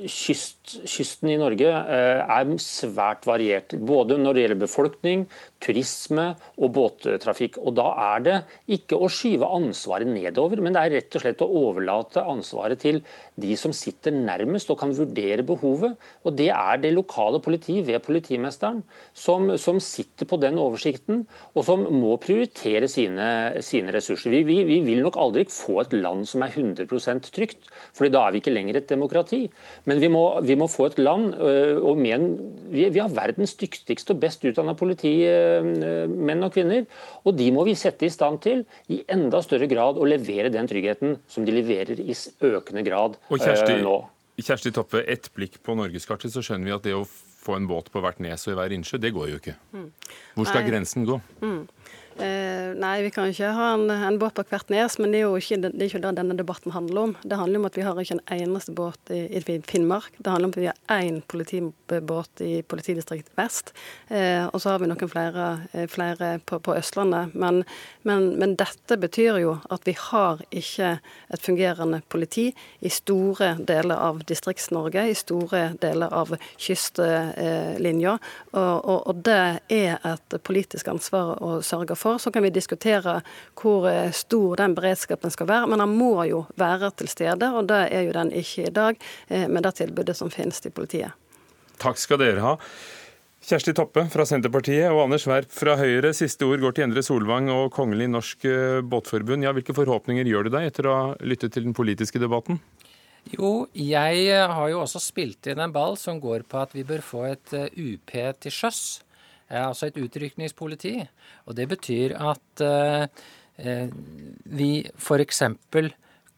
[0.06, 3.74] kyst, kysten i Norge er svært variert.
[3.82, 5.24] Både når det gjelder befolkning,
[5.62, 7.58] turisme og båttrafikk.
[7.62, 8.36] Og Da er det
[8.78, 13.00] ikke å skyve ansvaret nedover, men det er rett og slett å overlate ansvaret til
[13.38, 15.96] de som sitter nærmest og kan vurdere behovet.
[16.24, 21.64] Og Det er det lokale politi ved politimesteren som, som sitter på den oversikten, og
[21.64, 24.30] som må prioritere sine, sine ressurser.
[24.30, 28.26] Vi, vi, vi, vil nok aldri få et land som er 100% trygt, for da
[28.26, 29.46] er vi ikke lenger et demokrati.
[29.88, 32.28] Men vi må, vi må få et land og med en,
[32.70, 36.84] vi, vi har verdens dyktigste og best utdanna politi Eh, menn og kvinner.
[37.24, 40.68] Og de må vi sette i stand til i enda større grad å levere den
[40.70, 42.16] tryggheten som de leverer i
[42.48, 43.96] økende grad og Kjersti, eh, nå.
[44.38, 47.90] Kjersti Toppe, ett blikk på norgeskartet, så skjønner vi at det å få en båt
[47.92, 49.56] på hvert nes og i hver innsjø, det går jo ikke.
[49.72, 49.88] Mm.
[50.36, 50.70] Hvor skal Nei.
[50.70, 51.18] grensen gå?
[51.42, 51.60] Mm.
[52.18, 55.28] Eh, nei, vi kan ikke ha en, en båt på hvert nes, men det er
[55.28, 57.12] jo ikke det, er ikke det denne debatten handler om.
[57.22, 60.16] Det handler om at vi har ikke en eneste båt i, i Finnmark.
[60.18, 63.70] Det handler om at vi har én politibåt i politidistrikt vest.
[64.10, 67.36] Eh, og så har vi noen flere, eh, flere på, på, Østlandet.
[67.38, 67.62] Men,
[68.02, 72.48] men, men, dette betyr jo at vi har ikke et fungerende politi
[72.82, 78.18] i store deler av Distrikts-Norge, i store deler av kystlinja.
[78.50, 82.22] Og, og, og det er et politisk ansvar å sørge for for.
[82.22, 83.20] Så kan vi diskutere
[83.58, 87.50] hvor eh, stor den beredskapen skal være, men den må jo være til stede.
[87.54, 90.74] Og det er jo den ikke i dag eh, med det tilbudet som finnes i
[90.74, 91.12] politiet.
[91.78, 92.56] Takk skal dere ha.
[93.48, 96.10] Kjersti Toppe fra Senterpartiet og Anders Werp fra Høyre.
[96.16, 99.46] Siste ord går til Endre Solvang og Kongelig Norsk eh, Båtforbund.
[99.46, 102.60] Ja, hvilke forhåpninger gjør du deg etter å ha lyttet til den politiske debatten?
[103.28, 107.02] Jo, jeg har jo også spilt inn en ball som går på at vi bør
[107.04, 109.02] få et UP til sjøs
[109.56, 110.94] altså et utrykningspoliti.
[111.48, 113.88] Og det betyr at eh,
[114.44, 115.42] vi f.eks.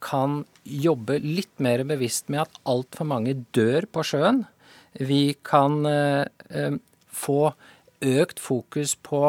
[0.01, 4.44] kan jobbe litt mer bevisst med at altfor mange dør på sjøen.
[4.99, 6.79] Vi kan eh,
[7.11, 7.40] få
[8.01, 9.25] økt fokus på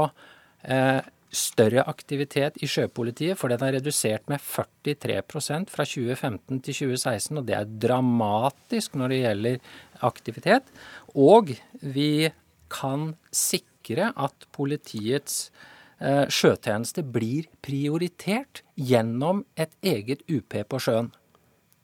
[0.64, 7.40] eh, større aktivitet i sjøpolitiet, for den er redusert med 43% fra 2015 til 2016,
[7.40, 9.76] og det er dramatisk når det gjelder
[10.12, 10.72] aktivitet.
[11.16, 12.32] Og vi
[12.72, 15.52] kan sikre sikre at politiets
[16.00, 21.12] eh, sjøtjeneste blir prioritert gjennom et eget UP på sjøen.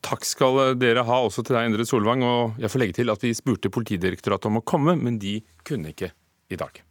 [0.02, 2.24] Takk skal dere ha også til deg, Endre Solvang.
[2.24, 5.92] Og jeg får legge til at vi spurte Politidirektoratet om å komme, men de kunne
[5.92, 6.14] ikke
[6.50, 6.84] i dag.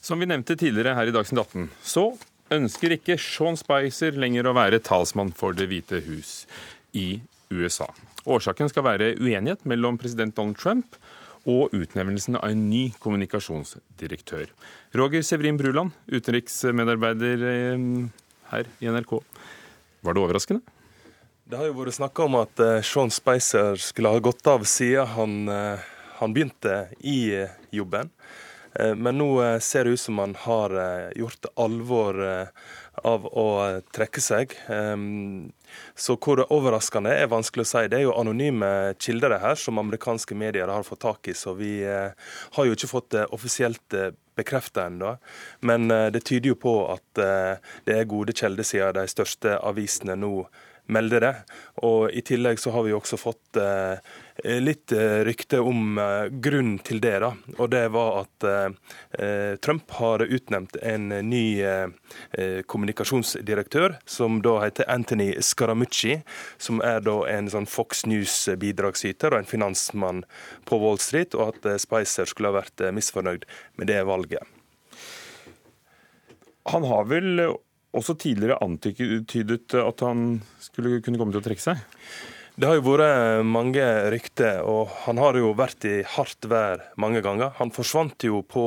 [0.00, 2.06] Som vi nevnte tidligere her i Dagsnytt 18, så
[2.50, 6.46] ønsker ikke Sean Spicer lenger å være talsmann for Det hvite hus
[6.92, 7.88] i USA.
[8.28, 10.96] Årsaken skal være uenighet mellom president Donald Trump
[11.48, 14.50] og utnevnelsen av en ny kommunikasjonsdirektør.
[14.96, 17.86] Roger Severin Bruland, utenriksmedarbeider eh,
[18.52, 19.16] her i NRK.
[20.04, 20.76] Var det overraskende?
[21.50, 25.08] Det har jo vært snakka om at eh, Sean Spicer skulle ha gått av siden
[25.16, 25.88] han, eh,
[26.20, 28.12] han begynte i jobben.
[28.70, 30.70] Men nå ser det ut som han har
[31.18, 32.20] gjort alvor
[33.02, 33.46] av å
[33.90, 34.54] trekke seg.
[35.94, 37.84] Så hvor overraskende er vanskelig å si.
[37.90, 41.80] Det er jo anonyme kilder her som amerikanske medier har fått tak i, så vi
[41.84, 42.16] eh,
[42.56, 45.10] har jo ikke fått det offisielt bekreftet bekrefta ennå.
[45.68, 47.18] Men eh, det tyder jo på at
[47.84, 50.46] det er gode kilder siden de største avisene nå
[50.90, 51.34] melder det.
[51.86, 54.00] Og I tillegg så har vi også fått eh,
[54.44, 57.18] litt eh, rykte om eh, grunnen til det.
[57.22, 61.88] da, og Det var at eh, Trump har utnevnt en ny eh,
[62.32, 66.20] eh, kommunikasjonsdirektør, som da heter Anthony Scaramucci.
[66.58, 70.24] Som er da en sånn Fox News-bidragsyter og en finansmann
[70.68, 71.36] på Wall Street.
[71.36, 73.46] Og at Spicer skulle ha vært misfornøyd
[73.80, 74.44] med det valget.
[76.70, 77.48] Han har vel
[77.96, 81.80] også tidligere antydet at han skulle kunne komme til å trekke seg?
[82.60, 87.22] Det har jo vært mange rykter, og han har jo vært i hardt vær mange
[87.24, 87.54] ganger.
[87.56, 88.64] Han forsvant jo på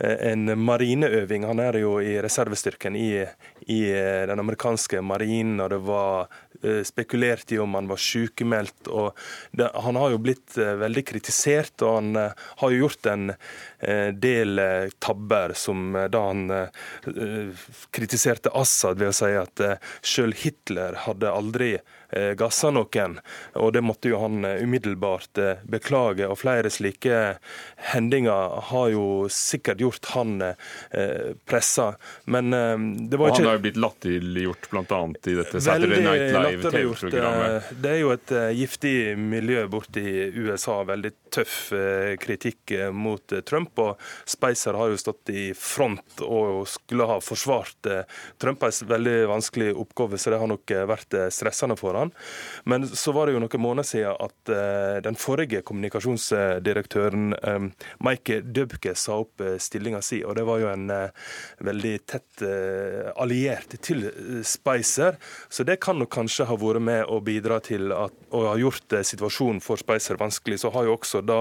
[0.00, 1.44] en marineøving.
[1.44, 3.10] Han er jo i reservestyrken i,
[3.68, 3.80] i
[4.30, 6.40] den amerikanske marinen, og det var
[6.88, 8.88] spekulert i om han var sykemeldt.
[8.88, 9.12] og
[9.52, 13.28] det, Han har jo blitt veldig kritisert, og han har jo gjort en
[14.24, 14.64] del
[15.04, 16.48] tabber som da han
[17.92, 19.66] kritiserte Assad ved å si at
[20.00, 21.95] selv Hitler hadde aldri Eh,
[22.38, 23.18] gassa noen.
[23.60, 26.26] Og det måtte jo han eh, umiddelbart eh, beklage.
[26.28, 27.36] Og flere slike
[27.92, 30.38] hendinger har jo sikkert gjort han
[31.46, 31.86] pressa.
[32.24, 32.50] Men
[33.10, 35.00] det var ikke Og Han har jo blitt latterliggjort bl.a.
[35.32, 37.70] i dette Saturday Night Live-TV-programmet.
[37.82, 40.04] Det er jo et giftig miljø borti
[40.36, 40.78] USA.
[40.88, 41.56] Veldig tøff
[42.22, 43.78] kritikk mot Trump.
[43.82, 47.90] Og Spicer har jo stått i front og skulle ha forsvart
[48.42, 48.64] Trump.
[48.66, 52.12] En veldig vanskelig oppgave, så det har nok vært stressende for han.
[52.68, 54.52] Men så var det jo noen måneder siden at
[55.04, 57.34] den forrige kommunikasjonsdirektøren
[58.04, 60.90] Mike Dubke sa opp stillinga si, og det var jo en
[61.66, 62.44] veldig tett
[63.16, 64.06] alliert til
[64.46, 65.18] Spicer.
[65.48, 68.98] Så det kan nok kanskje ha vært med å bidra til at, å ha gjort
[69.06, 70.60] situasjonen for Spicer vanskelig.
[70.62, 71.40] Så har jo også da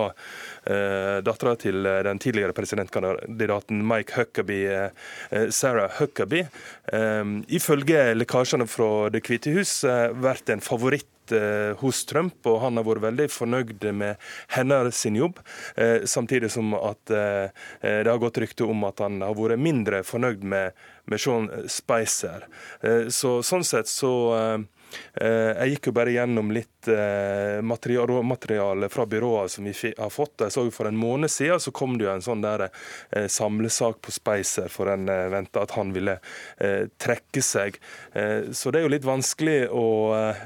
[0.65, 4.89] eh, dattera til den tidligere presidentkandidaten Mike Huckabee,
[5.50, 6.48] Sarah Huckabee,
[6.93, 12.80] eh, ifølge lekkasjene fra Det hvite hus vært en favoritt eh, hos Trump, og han
[12.80, 14.21] har vært veldig fornøyd med
[14.56, 15.39] hennes jobb.
[15.76, 17.50] Eh, samtidig som at eh,
[17.82, 22.48] det har gått rykte om at han har vært mindre fornøyd med, med Sean Spicer.
[23.13, 24.13] Så, sånn sett så
[24.56, 24.60] Eh,
[25.15, 30.45] jeg gikk jo bare gjennom litt eh, materiale fra byrået som vi har fått.
[30.45, 34.02] Jeg så For en måned siden så kom det jo en sånn der eh, samlesak
[34.04, 36.17] på Spicer, for en venta at han ville
[37.02, 37.78] trekke seg.
[38.56, 39.86] Så det er jo litt vanskelig å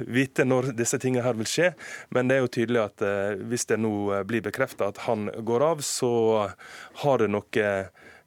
[0.07, 1.71] vite når disse tingene her vil skje.
[2.15, 3.03] Men det er jo tydelig at
[3.49, 6.11] hvis det nå blir bekrefta at han går av, så
[7.03, 7.29] har det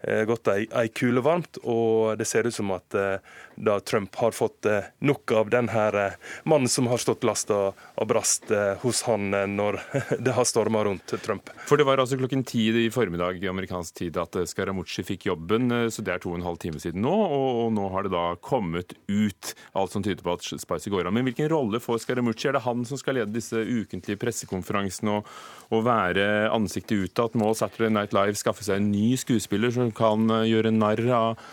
[0.03, 3.23] Eh, gått ei, ei kule varmt, og det ser ut som at eh,
[3.57, 6.17] da Trump har fått eh, nok av den her
[6.49, 8.51] mannen som har stått last og, brast
[8.83, 9.79] hos han når
[10.25, 11.51] det har storma rundt Trump.
[11.69, 15.71] For det var altså klokken ti i formiddag i amerikansk tid at Scaramucci fikk jobben,
[15.93, 18.25] så det er to og en halv time siden nå, og, nå har det da
[18.43, 21.15] kommet ut alt som tyder på at Spicy går av.
[21.15, 22.49] Men hvilken rolle får Scaramucci?
[22.51, 25.33] Er det han som skal lede disse ukentlige pressekonferansene og,
[25.73, 27.37] og være ansiktet utad?
[27.39, 31.47] Må Saturday Night Live skaffe seg en ny skuespiller som kan eh, gjøre narr av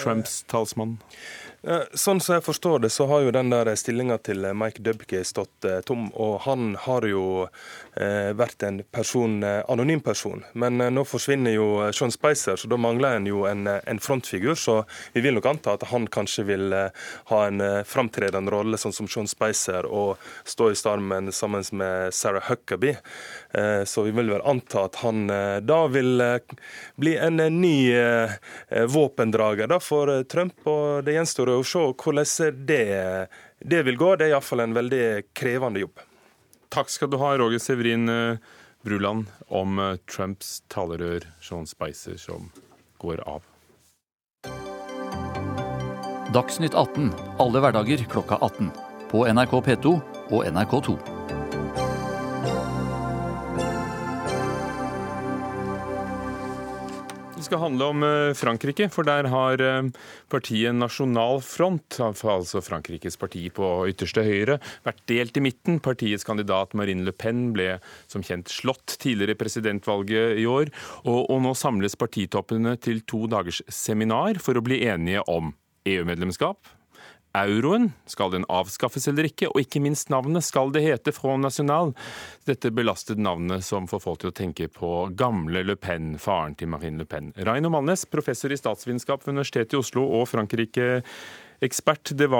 [0.00, 0.98] Trumps talsmann?
[1.96, 5.64] Sånn som jeg forstår det, så har jo den der stillinga til Mike Dubke stått
[5.64, 6.10] eh, tom.
[6.12, 7.46] Og han har jo
[7.96, 10.44] eh, vært en person, anonym person.
[10.52, 14.58] Men nå forsvinner jo Sean Spicer, så da mangler en jo en, en, frontfigur.
[14.60, 14.82] Så
[15.14, 16.76] vi vil nok anta at han kanskje vil
[17.30, 22.44] ha en framtredende rolle, sånn som Sean Spicer, og stå i stormen sammen med Sarah
[22.50, 23.00] Huckabee.
[23.86, 25.28] Så vi vil vel anta at han
[25.62, 26.22] da vil
[26.98, 27.76] bli en ny
[28.90, 30.56] våpendrager da, for Trump.
[30.66, 33.28] og det gjenstår å se hvordan det,
[33.62, 34.10] det vil gå.
[34.16, 35.04] Det er iallfall en veldig
[35.38, 36.02] krevende jobb.
[36.74, 38.36] Takk skal du ha, Roger Severin eh,
[38.82, 42.50] Bruland, om eh, Trumps talerør Sean Spicer som
[42.98, 43.44] går av.
[46.34, 48.72] Dagsnytt 18 alle hverdager klokka 18.
[49.12, 49.94] På NRK P2
[50.34, 50.98] og NRK2.
[57.44, 59.88] Det skal handle om eh, Frankrike, for der har eh,
[60.32, 65.76] partiet Nasjonal Front, altså Frankrikes parti på ytterste høyre, vært delt i midten.
[65.84, 67.66] Partiets kandidat Marine Le Pen ble
[68.08, 73.26] som kjent slått tidligere i presidentvalget i år, og, og nå samles partitoppene til to
[73.28, 75.52] dagers seminar for å bli enige om
[75.84, 76.72] EU-medlemskap,
[77.34, 77.90] euroen.
[78.06, 79.50] Skal den avskaffes eller ikke?
[79.52, 80.46] Og ikke minst navnet.
[80.46, 81.94] Skal det hete Front National?
[82.48, 86.70] Dette belastet navnet som får folk til å tenke på gamle Le Pen, faren til
[86.72, 87.32] Marine Le Pen.
[87.36, 92.14] Raino Malnes, professor i statsvitenskap ved Universitetet i Oslo og Frankrike-ekspert.
[92.14, 92.30] Det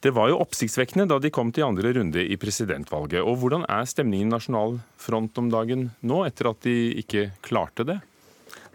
[0.00, 3.22] det var jo oppsiktsvekkende da de kom til andre runde i presidentvalget.
[3.24, 7.86] Og Hvordan er stemningen i Nasjonal Front om dagen nå, etter at de ikke klarte
[7.88, 8.00] det?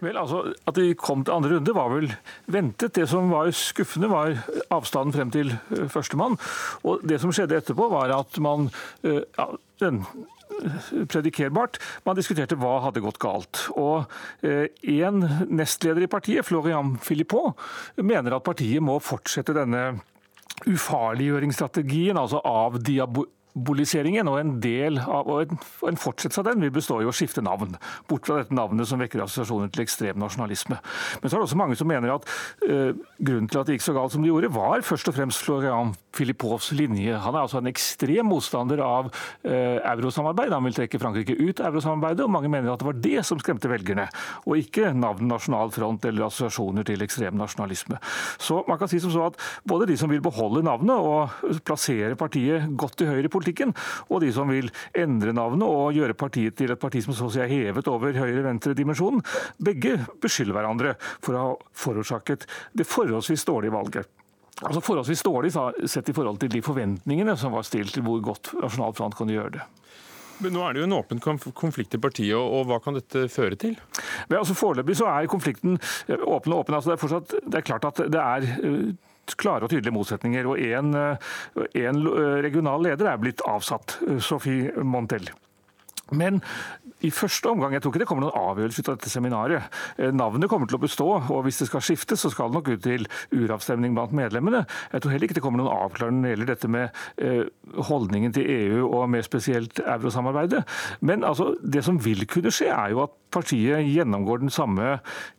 [0.04, 2.10] Vel, altså, At de kom til andre runde var vel
[2.52, 2.94] ventet.
[2.96, 4.36] Det som var skuffende, var
[4.70, 6.36] avstanden frem til eh, førstemann.
[6.84, 8.68] Og det som skjedde etterpå, var at man
[9.02, 9.46] eh, ja,
[9.80, 10.02] den,
[10.60, 11.80] eh, predikerbart.
[12.04, 13.66] Man diskuterte hva hadde gått galt.
[13.76, 14.04] Og
[14.42, 17.56] En nestleder i partiet, Florian Philippot,
[17.96, 19.96] mener at partiet må fortsette denne
[20.66, 22.78] ufarliggjøringsstrategien, altså av
[23.56, 27.14] symboliseringen, og en del av, og en, en fortsettelse av den vil bestå i å
[27.14, 27.76] skifte navn.
[28.08, 30.78] Bort fra dette navnet som vekker assosiasjoner til ekstrem nasjonalisme.
[31.22, 32.26] Men så er det også mange som mener at
[32.66, 35.44] uh, grunnen til at det gikk så galt som det gjorde, var først og fremst
[35.44, 37.16] Florian Filippovs linje.
[37.24, 40.52] Han er altså en ekstrem motstander av uh, eurosamarbeid.
[40.52, 43.40] Han vil trekke Frankrike ut av eurosamarbeidet, og mange mener at det var det som
[43.40, 44.08] skremte velgerne,
[44.44, 47.98] og ikke navnet Nasjonal Front eller assosiasjoner til ekstrem nasjonalisme.
[48.42, 52.16] Så man kan si som så at både de som vil beholde navnet og plassere
[52.18, 53.45] partiet godt til høyre i politikken,
[54.08, 57.32] og de som vil endre navnet og gjøre partiet til et parti som så å
[57.32, 59.24] si er hevet over høyre-venstre-dimensjonen,
[59.62, 64.12] begge beskylder hverandre for å ha forårsaket det forholdsvis dårlige valget.
[64.64, 68.54] Altså Forholdsvis dårlig sett i forhold til de forventningene som var stilt til hvor godt
[68.56, 69.66] Nasjonal Front kunne gjøre det.
[70.44, 73.56] Men Nå er det jo en åpen konflikt i partiet, og hva kan dette føre
[73.60, 73.76] til?
[74.28, 75.78] Men altså Foreløpig så er konflikten
[76.08, 76.76] eh, åpen og åpen.
[76.76, 78.90] Altså det, er fortsatt, det er klart at det er eh,
[79.34, 80.46] klare og tydelige motsetninger.
[80.46, 81.16] og En, eh,
[82.42, 85.30] regional leder er blitt avsatt, Sophie Montel.
[86.12, 86.42] Men
[87.04, 89.74] i første omgang, jeg tror ikke det kommer noen avgjørelse ut av dette seminaret.
[90.00, 92.70] Eh, navnet kommer til å bestå, og hvis det skal skiftes, så skal det nok
[92.72, 93.04] ut til
[93.36, 94.64] uravstemning blant medlemmene.
[94.94, 98.32] Jeg tror heller ikke det kommer noen avklaring når det gjelder dette med eh, holdningen
[98.36, 100.64] til EU og mer spesielt eurosamarbeidet.
[101.04, 104.96] Men altså, det som vil kunne skje, er jo at partiet gjennomgår den samme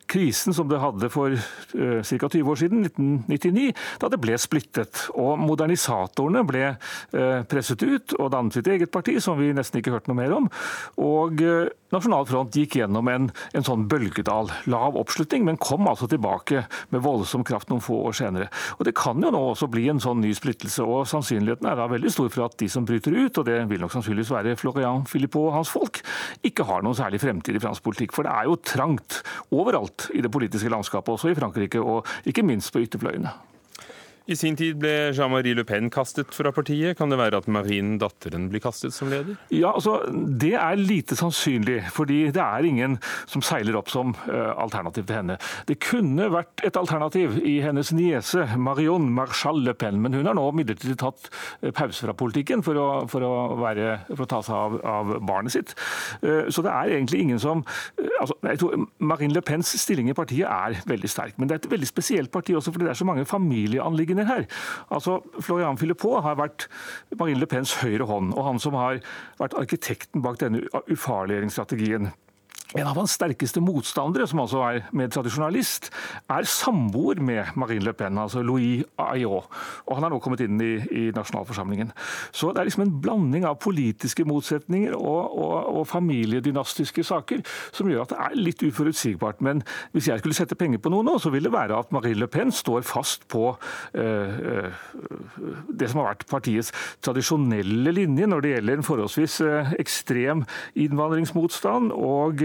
[0.08, 2.28] krisen som det hadde for uh, ca.
[2.30, 5.02] 20 år siden, 1999, da det ble splittet.
[5.18, 6.70] Og modernisatorene ble
[7.50, 10.48] presset ut og dannet sitt eget parti, som vi nesten ikke hørte noe mer om.
[11.02, 11.42] Og
[11.88, 14.50] Nasjonal Front gikk gjennom en, en, sånn bølgedal.
[14.68, 18.50] Lav oppslutning, men kom altså tilbake med voldsom kraft noen få år senere.
[18.76, 21.88] Og Det kan jo nå også bli en sånn ny splittelse, og sannsynligheten er da
[21.88, 25.06] veldig stor for at de som bryter ut, og det vil nok sannsynligvis være Florian
[25.08, 26.02] Philippot og hans folk,
[26.44, 28.16] ikke har noen særlig fremtid i fransk politikk.
[28.16, 32.44] For det er jo trangt overalt i det politiske landskapet, også i Frankrike, og ikke
[32.44, 33.47] minst på ytterfløyene.
[34.28, 36.98] I sin tid ble Jean-Marie Le Pen kastet fra partiet.
[36.98, 39.38] Kan det være at Marine, datteren, blir kastet som leder?
[39.54, 44.52] Ja, altså, Det er lite sannsynlig, fordi det er ingen som seiler opp som uh,
[44.60, 45.38] alternativ til henne.
[45.68, 50.36] Det kunne vært et alternativ i hennes niese Marion Marchal Le Pen, men hun har
[50.36, 51.30] nå midlertidig tatt
[51.64, 55.14] uh, pause fra politikken for å, for å, være, for å ta seg av, av
[55.24, 55.72] barnet sitt.
[56.20, 57.64] Uh, så det er egentlig ingen som
[58.20, 61.64] altså, jeg tror Marine Le Pens stilling i partiet er veldig sterk, men det er
[61.64, 64.46] et veldig spesielt parti også fordi det er så mange familieanliggender linjer her.
[64.90, 66.68] Altså, Florian Philippot har vært
[67.18, 69.00] Marine Le Pens høyre hånd, og han som har
[69.38, 72.12] vært arkitekten bak denne ufarliggjøringsstrategien.
[72.76, 75.86] En av hans sterkeste motstandere, som altså er medtradisjonalist,
[76.28, 79.46] er samboer med Marine Le Pen, altså Louis Ayot.
[79.86, 81.94] Og han har nå kommet inn i, i nasjonalforsamlingen.
[82.28, 87.40] Så det er liksom en blanding av politiske motsetninger og, og, og, familiedynastiske saker
[87.72, 89.40] som gjør at det er litt uforutsigbart.
[89.40, 89.64] Men
[89.94, 92.28] hvis jeg skulle sette penger på noe nå, så vil det være at Marine Le
[92.28, 94.68] Pen står fast på uh,
[95.72, 100.44] det som har vært partiets tradisjonelle linje når det gjelder en forholdsvis uh, ekstrem
[100.76, 101.96] innvandringsmotstand.
[101.96, 102.44] og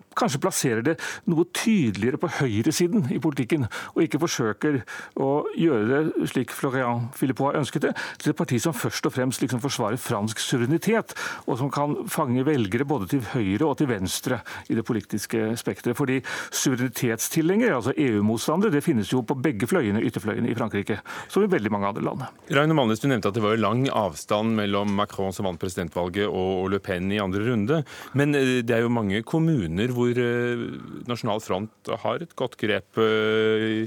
[0.17, 0.97] kanskje plasserer det
[1.29, 4.81] noe tydeligere på høyresiden i politikken, og ikke forsøker
[5.21, 9.15] å gjøre det slik Florian Philippot har ønsket det, til et parti som først og
[9.15, 11.15] fremst liksom forsvarer fransk suverenitet,
[11.47, 15.97] og som kan fange velgere både til høyre og til venstre i det politiske spekteret.
[15.97, 20.99] Fordi suverenitetstilhengere, altså EU-motstandere, det finnes jo på begge fløyene, ytterfløyene i Frankrike,
[21.31, 22.25] som i veldig mange andre land.
[22.51, 26.69] Rainer Malnes, du nevnte at det var lang avstand mellom Macron som vant presidentvalget og
[26.71, 27.81] Le Pen i andre runde,
[28.17, 30.65] men eh, det er jo mange kommuner kommuner hvor eh,
[31.09, 33.85] Nasjonal Front har et godt grep eh,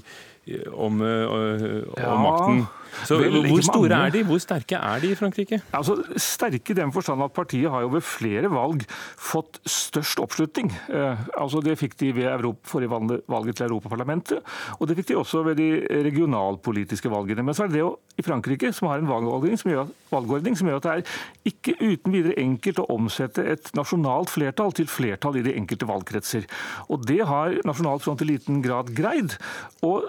[0.70, 2.16] om, eh, om ja.
[2.22, 2.64] makten.
[3.05, 4.22] Så Hvor store er de?
[4.26, 5.61] Hvor sterke er de i Frankrike?
[5.74, 8.84] Altså, sterke i den forstand at partiet har jo ved flere valg
[9.18, 10.70] fått størst oppslutning.
[10.88, 15.18] Eh, altså, det fikk de ved Europa, forrige valget til Europaparlamentet, og det fikk de
[15.20, 15.68] også ved de
[16.07, 17.45] regionalpolitiske valgene.
[17.45, 20.68] Men så er det det i Frankrike som har en valgordning som, gjør, valgordning som
[20.70, 25.40] gjør at det er ikke uten videre enkelt å omsette et nasjonalt flertall til flertall
[25.40, 26.47] i de enkelte valgkretser.
[26.88, 29.38] Og det har Nasjonal Front i liten grad greid.
[29.82, 30.07] og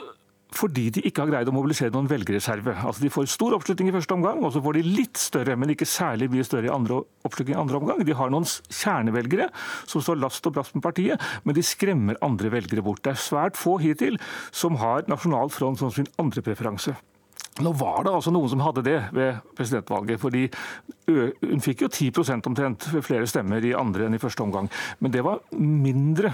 [0.59, 2.75] fordi de ikke har greid å mobilisere noen velgerreserve.
[2.81, 5.73] Altså De får stor oppslutning i første omgang, og så får de litt større, men
[5.73, 8.03] ikke særlig mye større i andre oppslutning i andre omgang.
[8.05, 9.49] De har noen kjernevelgere
[9.85, 13.03] som står last og brast med partiet, men de skremmer andre velgere bort.
[13.05, 14.19] Det er svært få hittil
[14.55, 16.95] som har Nasjonal Front som sin andre preferanse.
[17.63, 20.19] Nå var det altså noen som hadde det ved presidentvalget.
[20.19, 20.49] fordi
[21.07, 24.67] Hun fikk jo 10% omtrent flere stemmer i andre enn i første omgang.
[24.99, 26.33] Men det var mindre,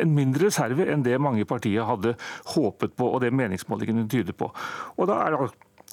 [0.00, 2.14] en mindre reserve enn det mange partier hadde
[2.54, 4.50] håpet på, og det meningsmålingene tyder på.
[4.96, 5.38] Og da er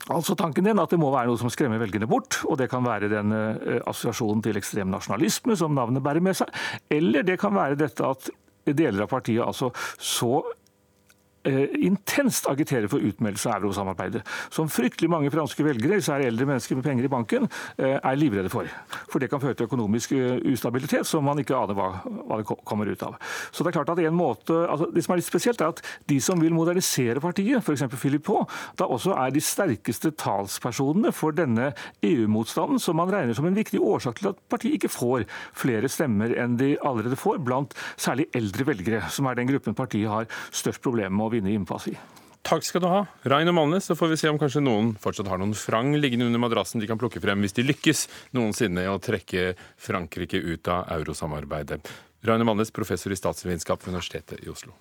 [0.10, 2.82] Altså tanken din at det må være noe som skremmer velgerne bort, og det kan
[2.82, 3.36] være den
[3.86, 6.50] assosiasjonen til ekstrem nasjonalisme som navnet bærer med seg,
[6.90, 8.32] eller det kan være dette at
[8.66, 10.58] deler av partiet altså så eh,
[11.44, 14.22] intenst agiterer for utmeldelse av eurosamarbeidet.
[14.54, 18.52] Som fryktelig mange franske velgere, især eldre mennesker med penger i banken, eh, er livredde
[18.52, 18.68] for.
[19.10, 22.58] For det kan føre til økonomisk eh, ustabilitet som man ikke aner hva, hva det
[22.66, 23.18] kommer ut av.
[23.52, 25.82] Så det er klart at en måte, altså Det som er litt spesielt, er at
[26.08, 27.86] de som vil modernisere partiet, f.eks.
[27.96, 31.72] Philippot, da også er de sterkeste talspersonene for denne
[32.04, 35.26] EU-motstanden, som man regner som en viktig årsak til at partiet ikke får
[35.58, 40.12] flere stemmer enn de allerede får, blant særlig eldre velgere, som er den gruppen partiet
[40.12, 41.96] har størst problemer med vinne innpass i.
[42.42, 43.86] Takk skal du ha, Rein og Malnes.
[43.86, 46.90] Så får vi se om kanskje noen fortsatt har noen frang liggende under madrassen de
[46.90, 48.08] kan plukke frem hvis de lykkes
[48.38, 51.82] noensinne i å trekke Frankrike ut av eurosamarbeidet.
[52.26, 54.74] Rain og Malnes, professor i statsvitenskap ved Universitetet i Oslo.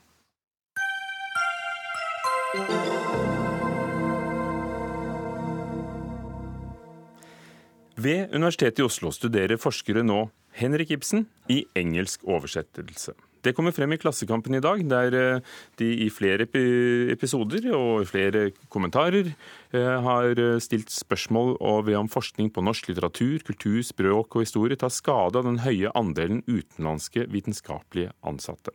[8.01, 13.12] Ved Universitetet i Oslo studerer forskere nå Henrik Ibsen i engelsk oversettelse.
[13.41, 15.45] Det kommer frem i Klassekampen i dag, der eh,
[15.80, 21.55] de i flere episoder og flere kommentarer eh, har eh, stilt spørsmål
[21.86, 25.93] ved om forskning på norsk litteratur, kultur, språk og historie tar skade av den høye
[25.97, 28.74] andelen utenlandske vitenskapelige ansatte.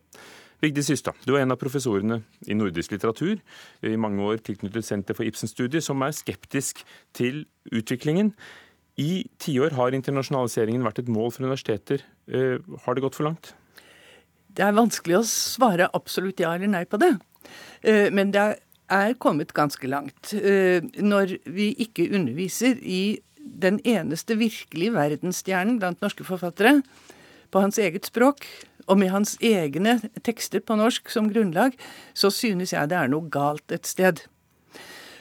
[0.64, 3.36] Vigdis Hystad, du er en av professorene i nordisk litteratur,
[3.86, 6.80] i mange år tilknyttet Senter for Ibsen-studier, som er skeptisk
[7.14, 8.32] til utviklingen.
[8.98, 12.00] I tiår har internasjonaliseringen vært et mål for universiteter.
[12.32, 13.52] Har det gått for langt?
[14.56, 17.12] Det er vanskelig å svare absolutt ja eller nei på det.
[17.82, 18.46] Eh, men det
[18.92, 20.32] er kommet ganske langt.
[20.32, 26.80] Eh, når vi ikke underviser i den eneste virkelige verdensstjernen blant norske forfattere
[27.52, 28.46] på hans eget språk,
[28.86, 31.74] og med hans egne tekster på norsk som grunnlag,
[32.14, 34.22] så synes jeg det er noe galt et sted.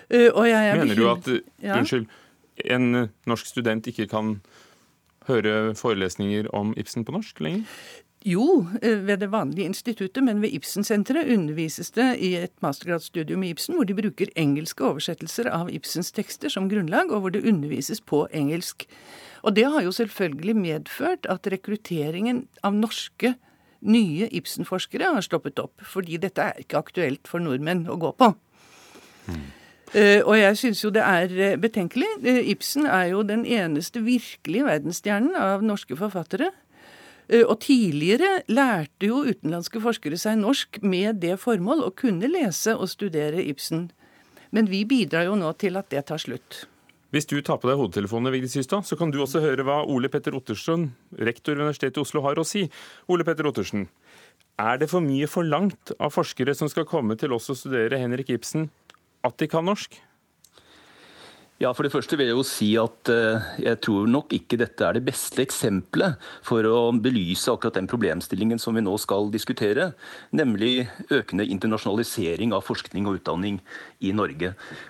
[0.10, 1.30] Eh, Mener du at
[1.64, 1.80] ja?
[1.80, 2.06] unnskyld,
[2.72, 4.38] en norsk student ikke kan
[5.26, 7.66] høre forelesninger om Ibsen på norsk lenger?
[8.26, 13.52] Jo, eh, ved det vanlige instituttet, men ved Ibsen-senteret undervises det i et mastergradsstudium i
[13.54, 18.02] Ibsen, hvor de bruker engelske oversettelser av Ibsens tekster som grunnlag, og hvor det undervises
[18.02, 18.88] på engelsk.
[19.44, 23.36] Og det har jo selvfølgelig medført at rekrutteringen av norske
[23.86, 28.34] nye Ibsen-forskere har stoppet opp, fordi dette er ikke aktuelt for nordmenn å gå på.
[29.30, 29.46] Mm.
[29.96, 32.10] Uh, og jeg syns jo det er uh, betenkelig.
[32.26, 36.50] Uh, Ibsen er jo den eneste virkelige verdensstjernen av norske forfattere.
[37.28, 42.76] Eh, og tidligere lærte jo utenlandske forskere seg norsk med det formål å kunne lese
[42.76, 43.90] og studere Ibsen.
[44.54, 46.66] Men vi bidrar jo nå til at det tar slutt.
[47.16, 50.10] Hvis du tar på deg hodetelefonene, Vigdis Hystad, så kan du også høre hva Ole
[50.12, 52.66] Petter Ottersen, rektor ved Universitetet i Oslo, har å si.
[53.08, 53.86] Ole Petter Ottersen,
[54.60, 58.34] er det for mye forlangt av forskere som skal komme til oss og studere Henrik
[58.36, 58.68] Ibsen,
[59.24, 59.96] at de kan norsk?
[61.56, 64.84] Ja, For det første vil jeg jo si at uh, jeg tror nok ikke dette
[64.84, 69.94] er det beste eksempelet for å belyse akkurat den problemstillingen som vi nå skal diskutere,
[70.36, 73.62] nemlig økende internasjonalisering av forskning og utdanning
[74.04, 74.50] i Norge.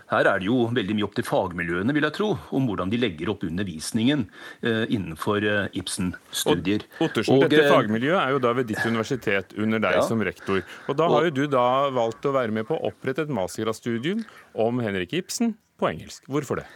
[0.10, 3.02] Her er det jo veldig mye opp til fagmiljøene, vil jeg tro, om hvordan de
[3.04, 4.24] legger opp undervisningen
[4.66, 6.88] uh, innenfor uh, Ibsen-studier.
[6.98, 10.08] Ottersen, og, dette fagmiljøet er jo da ved ditt universitet under deg ja.
[10.10, 10.66] som rektor.
[10.90, 14.26] Og Da har jo du da valgt å være med på å opprette et mastergradsstudium
[14.66, 16.26] om Henrik Ibsen på engelsk.
[16.32, 16.68] Hvorfor det?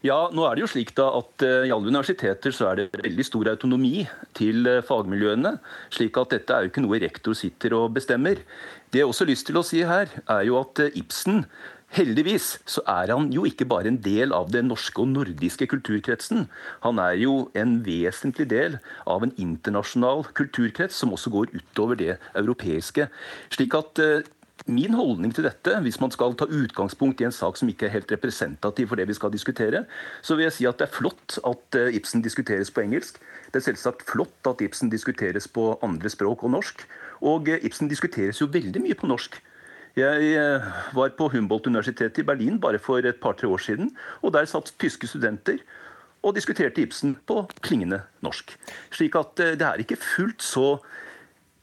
[0.00, 3.02] Ja, nå er det jo slik da at uh, I alle universiteter så er det
[3.02, 5.58] veldig stor autonomi til uh, fagmiljøene.
[5.92, 8.40] slik at dette er jo ikke noe rektor sitter og bestemmer.
[8.88, 11.44] Det jeg også har lyst til å si her, er jo at uh, Ibsen
[11.90, 16.44] Heldigvis så er han jo ikke bare en del av den norske og nordiske kulturkretsen.
[16.86, 18.78] Han er jo en vesentlig del
[19.10, 23.08] av en internasjonal kulturkrets som også går utover det europeiske.
[23.50, 23.98] Slik at
[24.70, 27.94] Min holdning til dette, hvis man skal ta utgangspunkt i en sak som ikke er
[27.96, 29.82] helt representativ for det vi skal diskutere,
[30.22, 33.18] så vil jeg si at det er flott at eh, Ibsen diskuteres på engelsk.
[33.50, 36.84] Det er selvsagt flott at Ibsen diskuteres på andre språk og norsk.
[37.26, 39.40] Og eh, Ibsen diskuteres jo veldig mye på norsk.
[39.98, 43.90] Jeg eh, var på Humboldt-universitetet i Berlin bare for et par-tre år siden,
[44.22, 45.58] og der satt tyske studenter
[46.22, 48.54] og diskuterte Ibsen på klingende norsk.
[48.94, 50.76] Slik at det er ikke fullt så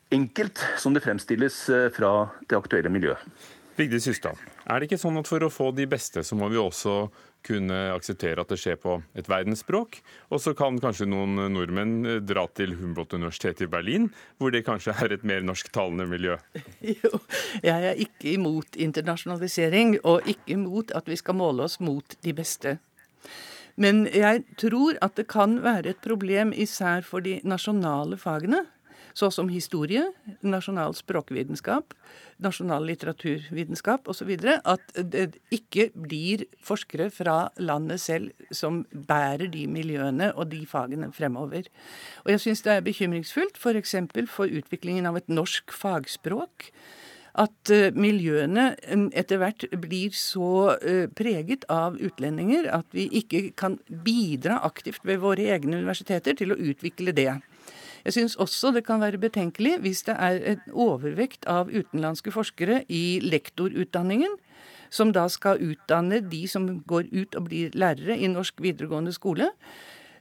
[0.10, 3.24] enkelt som det fremstilles eh, fra det aktuelle miljøet.
[3.78, 6.58] Vigdis Hystad, er det ikke sånn at for å få de beste, så må vi
[6.58, 7.12] også
[7.45, 9.99] kunne akseptere at det skjer på et verdensspråk?
[10.34, 14.10] Og så kan kanskje noen nordmenn eh, dra til Humboldt-universitetet i Berlin,
[14.41, 16.39] hvor det kanskje er et mer norsktalende miljø?
[16.97, 17.20] Jo,
[17.62, 22.34] jeg er ikke imot internasjonalisering, og ikke imot at vi skal måle oss mot de
[22.36, 22.78] beste.
[23.78, 28.64] Men jeg tror at det kan være et problem især for de nasjonale fagene
[29.18, 30.03] så som historie,
[30.45, 31.95] nasjonal språkvitenskap,
[32.43, 40.30] nasjonal litteraturvitenskap osv., at det ikke blir forskere fra landet selv som bærer de miljøene
[40.36, 41.65] og de fagene fremover.
[42.26, 43.97] Og jeg syns det er bekymringsfullt f.eks.
[44.13, 46.72] For, for utviklingen av et norsk fagspråk
[47.38, 48.72] at uh, miljøene
[49.18, 55.22] etter hvert blir så uh, preget av utlendinger at vi ikke kan bidra aktivt ved
[55.22, 57.32] våre egne universiteter til å utvikle det.
[58.06, 62.84] Jeg syns også det kan være betenkelig hvis det er en overvekt av utenlandske forskere
[62.89, 64.38] i lektorutdanningen,
[64.89, 69.52] som da skal utdanne de som går ut og blir lærere i norsk videregående skole.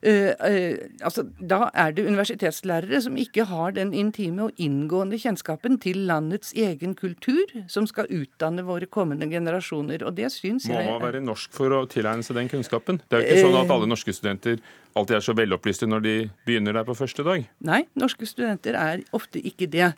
[0.06, 0.12] Uh,
[0.44, 6.02] uh, altså, da er det universitetslærere som ikke har den intime og inngående kjennskapen til
[6.06, 10.04] landets egen kultur, som skal utdanne våre kommende generasjoner.
[10.04, 13.00] Og det syns jeg Må man være norsk for å tilegne seg den kunnskapen?
[13.08, 14.60] Det er jo ikke sånn at alle norske studenter
[14.96, 16.14] alltid er så velopplyste når de
[16.48, 17.44] begynner der på første dag?
[17.66, 19.90] Nei, norske studenter er ofte ikke det.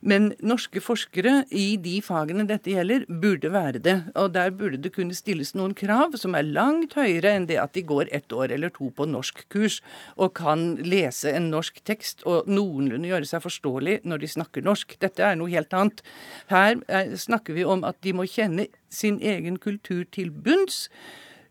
[0.00, 3.96] Men norske forskere i de fagene dette gjelder, burde være det.
[4.20, 7.74] Og der burde det kunne stilles noen krav som er langt høyere enn det at
[7.74, 9.80] de går ett år eller to på norskkurs
[10.14, 14.96] og kan lese en norsk tekst og noenlunde gjøre seg forståelig når de snakker norsk.
[15.02, 16.04] Dette er noe helt annet.
[16.52, 16.78] Her
[17.18, 20.84] snakker vi om at de må kjenne sin egen kultur til bunns.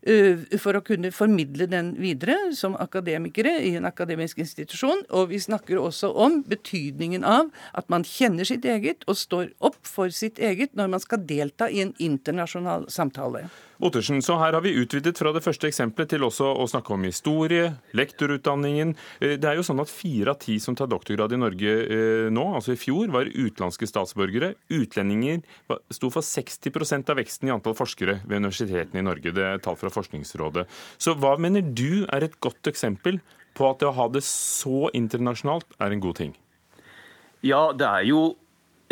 [0.04, 5.00] Eh, for å kunne formidle den videre som akademikere i en akademisk institusjon.
[5.16, 9.80] Og vi snakker også om betydningen av at man kjenner sitt eget og står opp
[9.88, 13.46] for sitt eget når man skal delta i en internasjonal samtale.
[13.82, 17.06] Ottersen, så her har vi utvidet fra det første eksempelet til også å snakke om
[17.06, 18.94] historie, lektorutdanningen.
[19.20, 22.28] Eh, det er jo sånn at Fire av ti som tar doktorgrad i Norge eh,
[22.34, 24.54] nå, altså i fjor, var utenlandske statsborgere.
[24.74, 25.42] Utlendinger
[25.94, 29.34] sto for 60% av veksten i antall forskere ved universitetene i Norge.
[29.34, 30.68] Det er tall fra Forskningsrådet.
[30.98, 33.20] Så hva mener du er et godt eksempel
[33.54, 36.34] på at det å ha det så internasjonalt er en god ting?
[37.44, 38.22] Ja, det er jo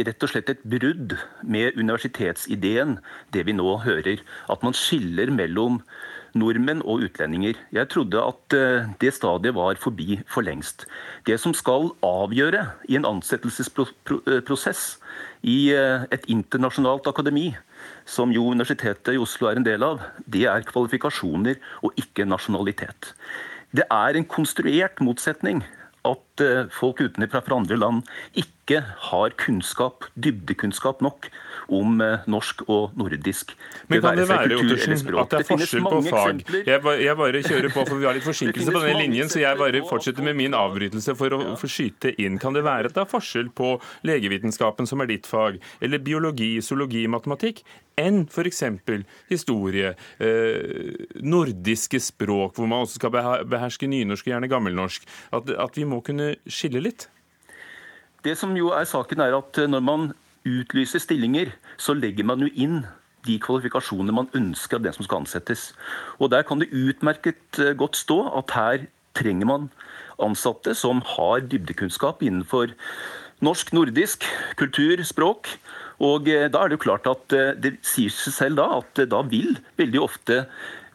[0.00, 2.98] rett og slett et brudd med universitetsideen,
[3.32, 4.22] det vi nå hører.
[4.50, 5.80] At man skiller mellom
[6.38, 7.58] nordmenn og utlendinger.
[7.74, 10.86] Jeg trodde at eh, det stadiet var forbi for lengst.
[11.28, 14.84] Det som skal avgjøre i en ansettelsesprosess
[15.42, 17.50] i eh, et internasjonalt akademi,
[18.08, 23.12] som jo Universitetet i Oslo er en del av, det er kvalifikasjoner og ikke nasjonalitet.
[23.72, 25.62] Det er en konstruert motsetning
[26.08, 28.02] at eh, folk utenfra fra andre land
[28.38, 28.80] ikke
[29.10, 31.28] har kunnskap, dybdekunnskap nok
[31.72, 33.52] om eh, norsk og nordisk.
[33.90, 36.42] Men kan det være Ottersen, at det er forskjell på fag?
[36.66, 39.42] Jeg bare, jeg bare, kjører på, for vi har litt forsinkelse på denne linjen, så
[39.42, 42.40] jeg bare fortsetter med min avbrytelse for å få skyte inn.
[42.42, 43.74] Kan det være at det er forskjell på
[44.08, 47.64] legevitenskapen, som er ditt fag, eller biologi, zoologi, matematikk,
[48.00, 48.62] enn f.eks.
[49.28, 53.12] historie, eh, nordiske språk, hvor man også skal
[53.48, 55.08] beherske nynorsk og gjerne gammelnorsk.
[55.36, 57.08] At, at vi må kunne skille litt?
[58.22, 60.10] Det som jo er saken er at eh, Når man
[60.46, 62.82] utlyser stillinger, så legger man jo inn
[63.26, 65.70] de kvalifikasjonene man ønsker av den som skal ansettes.
[66.18, 69.70] Og Der kan det utmerket eh, godt stå at her trenger man
[70.22, 72.72] ansatte som har dybdekunnskap innenfor
[73.42, 74.26] norsk, nordisk,
[74.58, 75.50] kultur, språk.
[76.02, 79.02] Og eh, da er det jo klart at eh, det sier seg selv da at
[79.02, 80.44] eh, da vil veldig ofte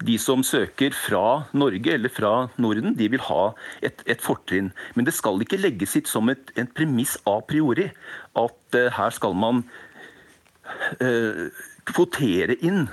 [0.06, 3.44] de som søker fra Norge eller fra Norden, de vil ha
[3.86, 4.70] et, et fortrinn.
[4.94, 7.88] Men det skal ikke legges hit som et, en premiss a priori
[8.38, 9.64] at uh, her skal man
[11.02, 11.48] uh,
[11.90, 12.86] kvotere inn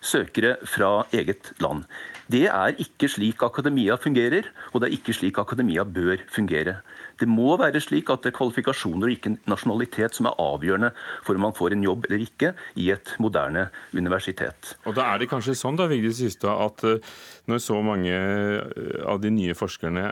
[0.00, 1.84] søkere fra eget land.
[2.32, 6.80] Det er ikke slik akademia fungerer, og det er ikke slik akademia bør fungere.
[7.20, 10.92] Det må være slik at det er kvalifikasjoner og ikke nasjonalitet som er avgjørende
[11.24, 12.52] for om man får en jobb eller ikke
[12.82, 14.76] i et moderne universitet.
[14.84, 17.16] Og Da er det kanskje sånn da, Vigdis Hystad, at eh,
[17.48, 20.10] når så mange eh, av de nye forskerne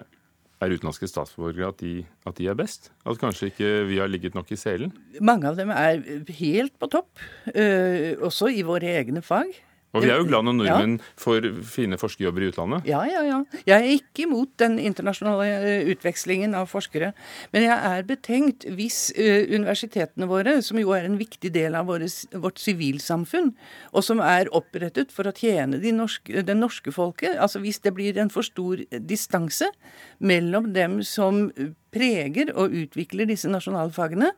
[0.65, 1.95] er utenlandske statsborgere, at de,
[2.29, 2.91] at de, er best?
[3.05, 4.95] At kanskje ikke vi har ligget nok i selen?
[5.21, 6.01] Mange av dem er
[6.39, 7.11] helt på topp,
[7.51, 9.53] uh, også i våre egne fag.
[9.95, 11.09] Og vi er jo glad når nordmenn ja.
[11.23, 12.89] får fine forskerjobber i utlandet.
[12.91, 13.39] Ja, ja, ja.
[13.63, 17.13] Jeg er ikke imot den internasjonale eh, utvekslingen av forskere.
[17.55, 21.87] Men jeg er betenkt hvis uh, universitetene våre, som jo er en viktig del av
[21.91, 22.09] våre,
[22.43, 23.53] vårt sivilsamfunn,
[23.95, 27.95] og som er opprettet for å tjene de norske, den norske folket, altså hvis det
[27.95, 29.71] blir en for stor distanse
[30.19, 31.47] mellom dem som
[31.95, 34.33] preger og utvikler disse nasjonalfagene,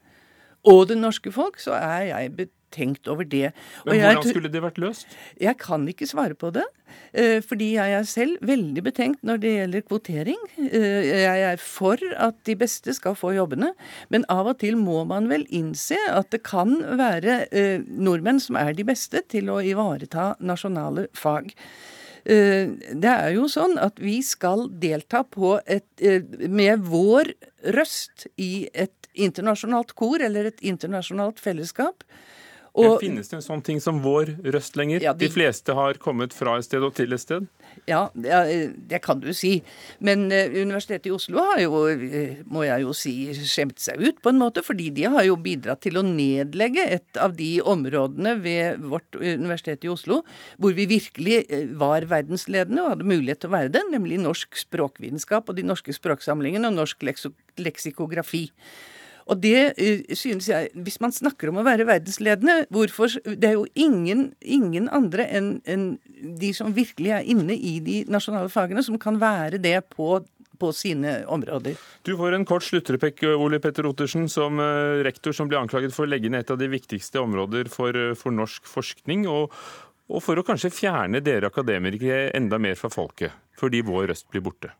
[0.66, 3.50] og det norske folk, så er jeg betenkt tenkt over det.
[3.84, 5.16] Men Hvordan jeg, skulle det vært løst?
[5.40, 6.66] Jeg kan ikke svare på det.
[7.16, 10.38] Eh, fordi jeg er selv veldig betenkt når det gjelder kvotering.
[10.60, 13.72] Eh, jeg er for at de beste skal få jobbene,
[14.12, 18.58] men av og til må man vel innse at det kan være eh, nordmenn som
[18.60, 21.54] er de beste til å ivareta nasjonale fag.
[22.26, 25.86] Det er jo sånn at vi skal delta på et,
[26.50, 27.28] med vår
[27.76, 32.02] røst i et internasjonalt kor eller et internasjonalt fellesskap.
[32.76, 35.00] Og, finnes det en sånn ting som vår røst lenger?
[35.04, 37.46] Ja, de, de, fleste har kommet fra et sted og til et sted?
[37.88, 39.58] Ja, det kan du si.
[40.04, 43.14] Men uh, Universitetet i Oslo har jo, uh, må jeg jo si,
[43.48, 44.64] skjemt seg ut på en måte.
[44.66, 49.86] Fordi de har jo bidratt til å nedlegge et av de områdene ved vårt universitet
[49.86, 50.22] i Oslo
[50.60, 54.60] hvor vi virkelig uh, var verdensledende og hadde mulighet til å være det, nemlig norsk
[54.66, 57.08] språkvitenskap og de norske språksamlingene og norsk
[57.56, 58.50] leksikografi.
[59.26, 63.56] Og det uh, synes jeg Hvis man snakker om å være verdensledende, hvorfor Det er
[63.56, 68.80] jo ingen, ingen andre enn en de som virkelig er inne i de nasjonale fagene,
[68.82, 70.22] som kan være det på
[70.56, 71.76] på sine områder.
[72.02, 76.06] Du får en kort sluttrepekk, Ole Petter Ottersen, som uh, rektor som ble anklaget for
[76.06, 79.52] å legge ned et av de viktigste områder for, uh, for norsk forskning, og,
[80.08, 84.44] og for å kanskje fjerne dere akademikere enda mer fra folket, fordi vår røst blir
[84.48, 84.72] borte.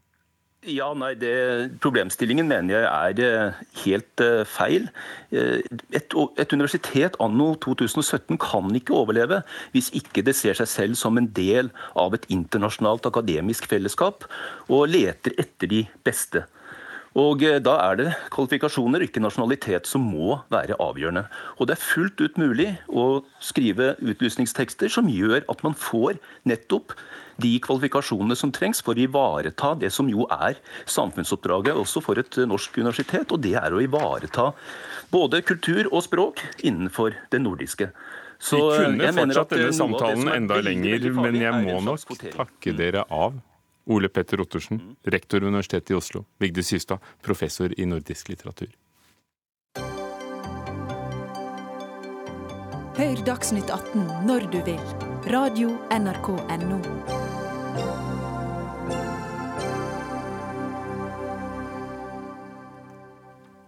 [0.67, 1.31] Ja, nei, det,
[1.83, 4.89] Problemstillingen mener jeg er eh, helt uh, feil.
[5.31, 5.63] Eh,
[5.95, 9.45] et, et, universitet anno 2017 kan ikke overleve
[9.77, 14.27] hvis ikke det ser seg selv som en del av et internasjonalt akademisk fellesskap
[14.67, 16.43] og leter etter de beste.
[17.17, 21.23] Og Da er det kvalifikasjoner, ikke nasjonalitet, som må være avgjørende.
[21.57, 26.93] Og Det er fullt ut mulig å skrive utlysningstekster som gjør at man får nettopp
[27.43, 30.59] de kvalifikasjonene som trengs for å ivareta det som jo er
[30.89, 34.53] samfunnsoppdraget også for et norsk universitet, og det er å ivareta
[35.13, 37.91] både kultur og språk innenfor det nordiske.
[38.39, 43.39] Så Vi kunne fortsatt denne samtalen enda lenger, men jeg må nok takke dere av.
[43.87, 46.25] Ole Petter Ottersen, rektor ved Universitetet i Oslo.
[46.43, 48.73] Vigdis Systad, professor i nordisk litteratur.
[52.97, 54.83] Hør Dagsnytt 18 når du vil.
[55.31, 57.26] Radio NRK Radio.nrk.no.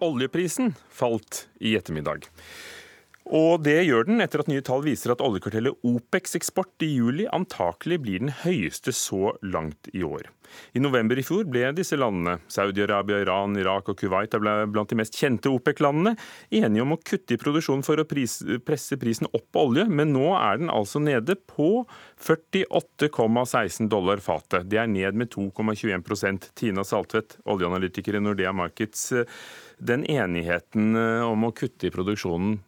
[0.05, 2.29] Oljeprisen falt i ettermiddag.
[3.29, 7.27] Og det gjør den etter at nye tall viser at oljekartellet OPEX eksport i juli
[7.29, 10.31] antakelig blir den høyeste så langt i år.
[10.73, 15.19] I november i fjor ble disse landene, Saudi-Arabia, Iran, Irak og Kuwait, blant de mest
[15.21, 16.15] kjente OPEC-landene,
[16.49, 20.15] enige om å kutte i produksjonen for å pris, presse prisen opp på olje, men
[20.17, 21.85] nå er den altså nede på
[22.25, 24.71] 48,16 dollar fatet.
[24.73, 29.11] Det er ned med 2,21% Tina Saltvedt, oljeanalytiker i Nordea Markets.
[29.79, 32.59] Den enigheten eh, om å kutte i produksjonen,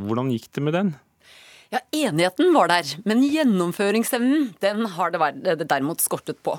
[0.00, 0.92] hvordan gikk det med den?
[1.70, 6.56] Ja, Enigheten var der, men gjennomføringsevnen den har det derimot skortet på.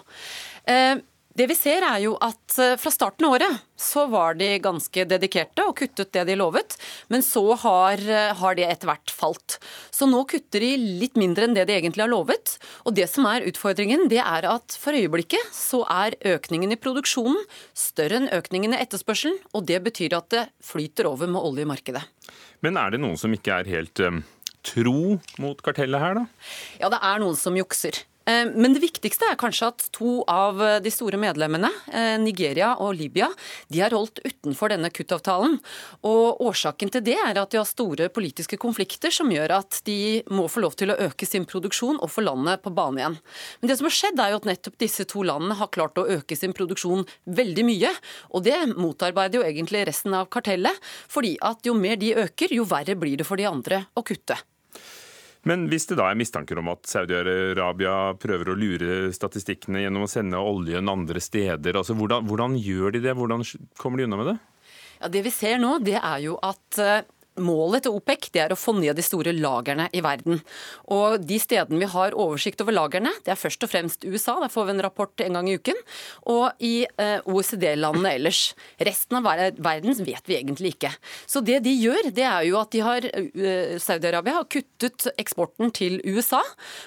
[0.64, 1.02] Eh,
[1.38, 5.06] det vi ser er jo at eh, Fra starten av året så var de ganske
[5.10, 6.76] dedikerte og kuttet det de lovet,
[7.10, 9.58] men så har, eh, har det etter hvert falt.
[9.90, 12.58] Så nå kutter de litt mindre enn det de egentlig har lovet.
[12.86, 17.40] Og det som er utfordringen, det er at for øyeblikket så er økningen i produksjonen
[17.74, 21.72] større enn økningen i etterspørselen, og det betyr at det flyter over med olje i
[21.74, 22.06] markedet.
[22.62, 24.22] Men er det noen som ikke er helt um
[24.62, 26.26] tro mot kartellet her, da?
[26.82, 28.04] Ja, det er noen som jukser.
[28.26, 32.96] Eh, men det viktigste er kanskje at to av de store medlemmene, eh, Nigeria og
[33.00, 33.32] Libya,
[33.72, 35.58] de er holdt utenfor denne kuttavtalen.
[36.08, 40.22] Og Årsaken til det er at de har store politiske konflikter som gjør at de
[40.30, 43.18] må få lov til å øke sin produksjon og få landet på bane igjen.
[43.62, 46.08] Men det som har skjedd er jo at nettopp disse to landene har klart å
[46.20, 47.94] øke sin produksjon veldig mye.
[48.36, 50.78] Og det motarbeider jo egentlig resten av kartellet,
[51.12, 54.38] fordi at jo mer de øker, jo verre blir det for de andre å kutte.
[55.50, 60.12] Men hvis det da er mistanker om at Saudi-Arabia prøver å lure statistikkene gjennom å
[60.12, 63.16] sende oljen andre steder, altså hvordan, hvordan gjør de det?
[63.18, 63.46] Hvordan
[63.82, 64.38] kommer de unna med det?
[65.02, 67.02] Ja, Det vi ser nå, det er jo at eh,
[67.40, 70.42] Målet til OPEC er å få ned de store lagrene i verden.
[70.92, 74.36] Og De stedene vi har oversikt over lagrene, det er først og fremst USA.
[74.42, 75.80] Der får vi en rapport en gang i uken.
[76.28, 78.42] Og i eh, OECD-landene ellers.
[78.84, 79.30] Resten av
[79.64, 80.92] verden vet vi egentlig ikke.
[81.24, 85.72] Så det de gjør, det er jo at de har uh, Saudi-Arabia har kuttet eksporten
[85.72, 86.42] til USA.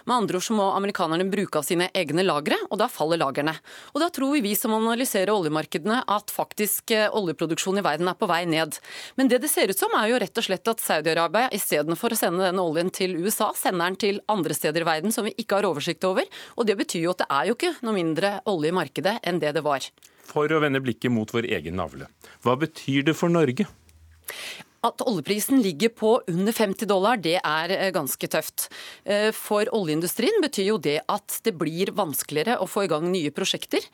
[0.04, 3.56] Med andre ord så må amerikanerne bruke av sine egne lagre, og da faller lagrene.
[3.94, 8.28] Og da tror vi som analyserer oljemarkedene at faktisk uh, oljeproduksjonen i verden er på
[8.28, 8.76] vei ned.
[9.16, 12.12] Men det det ser ut som, er jo rett rett og slett at Saudi-Arabia istedenfor
[12.12, 15.32] å sende denne oljen til USA, sender den til andre steder i verden som vi
[15.40, 16.28] ikke har oversikt over.
[16.58, 19.40] Og det betyr jo at det er jo ikke noe mindre olje i markedet enn
[19.40, 19.86] det det var.
[20.28, 22.08] For å vende blikket mot vår egen navle,
[22.44, 23.66] hva betyr det for Norge?
[24.84, 28.66] At oljeprisen ligger på under 50 dollar, det er eh, ganske tøft.
[29.08, 33.32] Eh, for oljeindustrien betyr jo det at det blir vanskeligere å få i gang nye
[33.34, 33.86] prosjekter.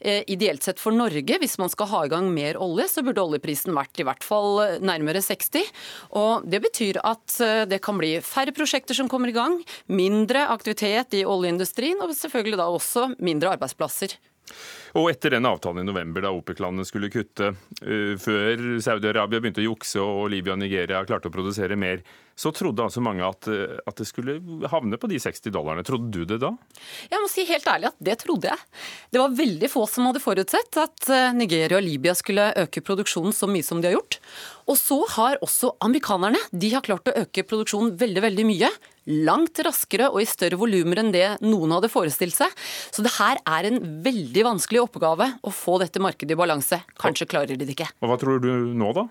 [0.00, 3.24] Eh, ideelt sett for Norge, hvis man skal ha i gang mer olje, så burde
[3.26, 5.68] oljeprisen vært i hvert fall nærmere 60.
[6.16, 7.36] Og det betyr at
[7.68, 9.60] det kan bli færre prosjekter som kommer i gang,
[9.92, 14.16] mindre aktivitet i oljeindustrien, og selvfølgelig da også mindre arbeidsplasser.
[14.96, 19.68] Og etter den avtalen i november, da OPEC-landene skulle kutte, uh, før Saudi-Arabia begynte å
[19.68, 22.02] jukse og Libya og Nigeria klarte å produsere mer,
[22.38, 24.38] så trodde altså mange at, uh, at, det skulle
[24.72, 25.84] havne på de 60 dollarene.
[25.86, 26.52] Trodde du det da?
[27.10, 28.68] Jeg må si helt ærlig at det trodde jeg.
[29.12, 33.34] Det var veldig få som hadde forutsett at uh, Nigeria og Libya skulle øke produksjonen
[33.36, 34.20] så mye som de har gjort.
[34.68, 38.70] Og så har også amerikanerne de har klart å øke produksjonen veldig, veldig mye
[39.08, 42.52] langt raskere og i større volumer enn det noen hadde forestilt seg.
[42.92, 46.82] Så det her er en veldig vanskelig oppgave å få dette markedet i balanse.
[47.00, 47.90] Kanskje klarer de det ikke.
[48.02, 49.08] Og Hva tror du nå, da?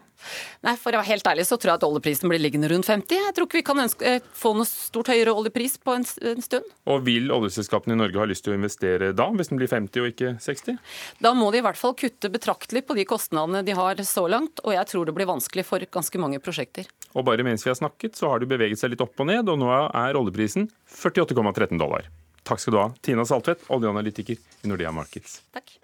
[0.66, 3.20] Nei, For å være helt ærlig så tror jeg at oljeprisen blir liggende rundt 50.
[3.28, 6.43] Jeg tror ikke vi kan ønske, eh, få noe stort høyere oljepris på en, en
[6.43, 6.66] stund.
[6.89, 10.04] Og Vil oljeselskapene i Norge ha lyst til å investere da, hvis den blir 50
[10.04, 10.80] og ikke 60?
[11.24, 14.62] Da må de i hvert fall kutte betraktelig på de kostnadene de har så langt,
[14.66, 16.89] og jeg tror det blir vanskelig for ganske mange prosjekter.
[17.14, 19.48] Og bare mens vi har snakket, så har det beveget seg litt opp og ned,
[19.50, 22.08] og nå er oljeprisen 48,13 dollar.
[22.48, 25.42] Takk skal du ha, Tina Saltvedt, oljeanalytiker i Nordea Markets.
[25.52, 25.76] Takk.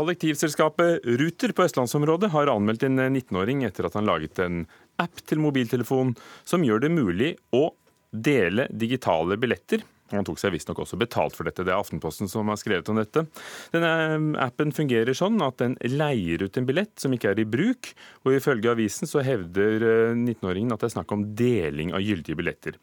[0.00, 4.62] Kollektivselskapet Ruter på østlandsområdet har anmeldt en 19-åring etter at han laget en
[5.02, 6.14] app til mobiltelefon
[6.46, 7.66] som gjør det mulig å
[8.10, 9.82] dele digitale billetter
[10.18, 11.64] han tok seg visstnok også betalt for dette.
[11.66, 13.26] Det er Aftenposten som har skrevet om dette.
[13.74, 17.92] Denne appen fungerer sånn at den leier ut en billett som ikke er i bruk,
[18.24, 19.86] og ifølge avisen så hevder
[20.16, 22.80] 19-åringen at det er snakk om deling av gyldige billetter.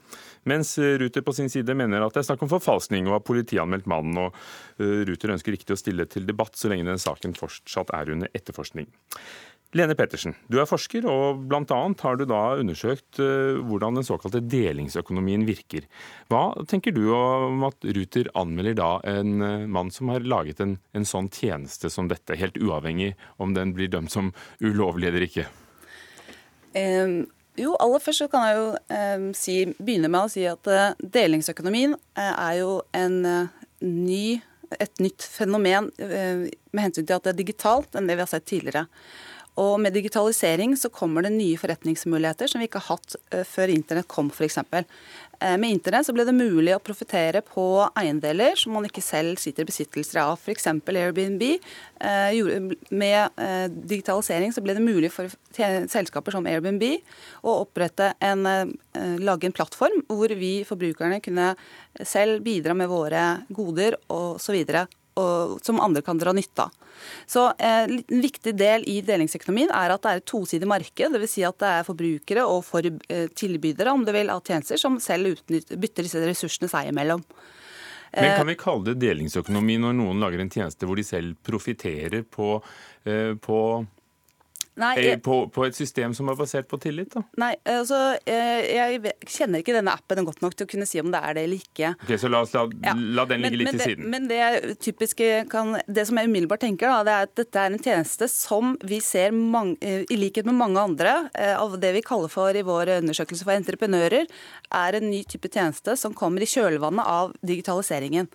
[0.48, 3.90] Mens Ruter på sin side mener at det er snakk om forfalskning og har politianmeldt
[3.90, 4.18] mannen.
[4.28, 8.14] og eh, Ruter ønsker ikke å stille til debatt så lenge den saken fortsatt er
[8.16, 8.88] under etterforskning.
[9.78, 11.80] Lene Pettersen, du er forsker, og bl.a.
[12.02, 15.86] har du da undersøkt eh, hvordan den såkalte delingsøkonomien virker.
[16.32, 20.78] Hva tenker du om at Ruter anmelder da en eh, mann som har laget en,
[20.98, 25.50] en sånn tjeneste som dette, helt uavhengig om den blir dømt som ulovlig eller ikke?
[26.78, 30.70] Um jo, aller først så kan jeg jo eh, si, begynne med å si at
[30.70, 33.18] eh, delingsøkonomien eh, er jo en
[33.82, 34.38] ny,
[34.78, 38.46] et nytt fenomen med hensyn til at det er digitalt enn det vi har sett
[38.50, 38.86] tidligere.
[39.58, 43.74] Og med digitalisering så kommer det nye forretningsmuligheter som vi ikke har hatt eh, før
[43.74, 44.60] internett kom, f.eks.
[44.62, 47.66] Eh, med internett så ble det mulig å profitere på
[47.98, 50.70] eiendeler som man ikke selv sitter i besittelse av, f.eks.
[50.70, 51.46] Airbnb.
[52.06, 52.38] Eh,
[52.94, 53.42] med
[53.90, 56.86] digitalisering så ble det mulig for selskaper som Airbnb
[57.42, 58.46] å opprette en,
[59.18, 61.50] lage en plattform hvor vi forbrukerne kunne
[62.06, 64.97] selv bidra med våre goder osv og,
[65.66, 66.88] som andre kan dra nytte av.
[67.26, 71.14] Så eh, En viktig del i delingsøkonomien er at det er et tosidig marked.
[71.14, 71.36] Dvs.
[71.38, 75.00] Si at det er forbrukere og for, eh, tilbydere om det vil, av tjenester som
[75.04, 77.24] selv utnytter, bytter disse ressursene seg imellom.
[78.14, 81.38] Men Kan eh, vi kalle det delingsøkonomi når noen lager en tjeneste hvor de selv
[81.46, 82.56] profitterer på,
[83.06, 83.60] eh, på
[84.78, 87.10] Nei, eh, jeg, på, på, et system som er basert på tillit?
[87.14, 87.24] da?
[87.42, 87.98] Nei, altså,
[88.30, 91.38] jeg, jeg, kjenner ikke denne appen godt nok til å kunne si om det er
[91.38, 91.94] det eller ikke.
[92.06, 92.94] Ok, Så la, la, ja.
[93.18, 94.10] la den ligge men, litt men til det, siden.
[94.14, 97.74] Men det typiske kan, det som jeg umiddelbart tenker, da, det er at dette er
[97.74, 101.94] en tjeneste som vi ser, mange, eh, i likhet med mange andre, eh, av det
[101.98, 104.30] vi kaller for i vår undersøkelse for entreprenører,
[104.78, 108.30] er en ny type tjeneste som kommer i kjølvannet av digitaliseringen.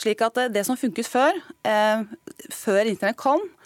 [0.00, 1.36] Slik at det som funket før,
[2.54, 3.59] før internett kom, Eh,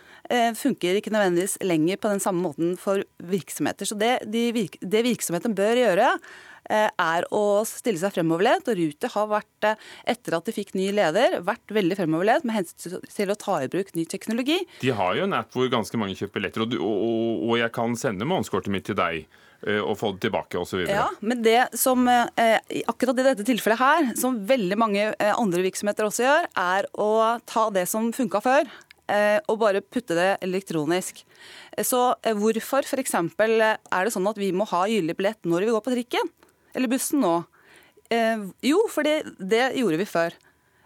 [0.57, 3.89] funker ikke nødvendigvis lenger på den samme måten for virksomheter.
[3.89, 6.09] Så det, de virk, det virksomheten bør gjøre,
[6.71, 8.69] eh, er å stille seg fremoverlent.
[8.71, 9.77] Og Ruter har vært, eh,
[10.15, 13.69] etter at de fikk ny leder, vært veldig fremoverlent med hensyn til å ta i
[13.69, 14.61] bruk ny teknologi.
[14.81, 17.97] De har jo en app hvor ganske mange kjøper billetter, og, og, og jeg kan
[17.97, 19.27] sende månedskortet mitt til deg
[19.65, 20.83] og få det tilbake osv.
[20.85, 26.27] Ja, men det som akkurat i dette tilfellet her, som veldig mange andre virksomheter også
[26.27, 28.94] gjør, er å ta det som funka før, Eh,
[29.51, 31.25] og bare putte det elektronisk.
[31.83, 33.15] Så eh, hvorfor f.eks.
[33.19, 36.33] er det sånn at vi må ha gyldig billett når vi går på trikken
[36.75, 37.37] eller bussen nå?
[38.13, 39.23] Eh, jo, for det,
[39.79, 40.37] gjorde vi før.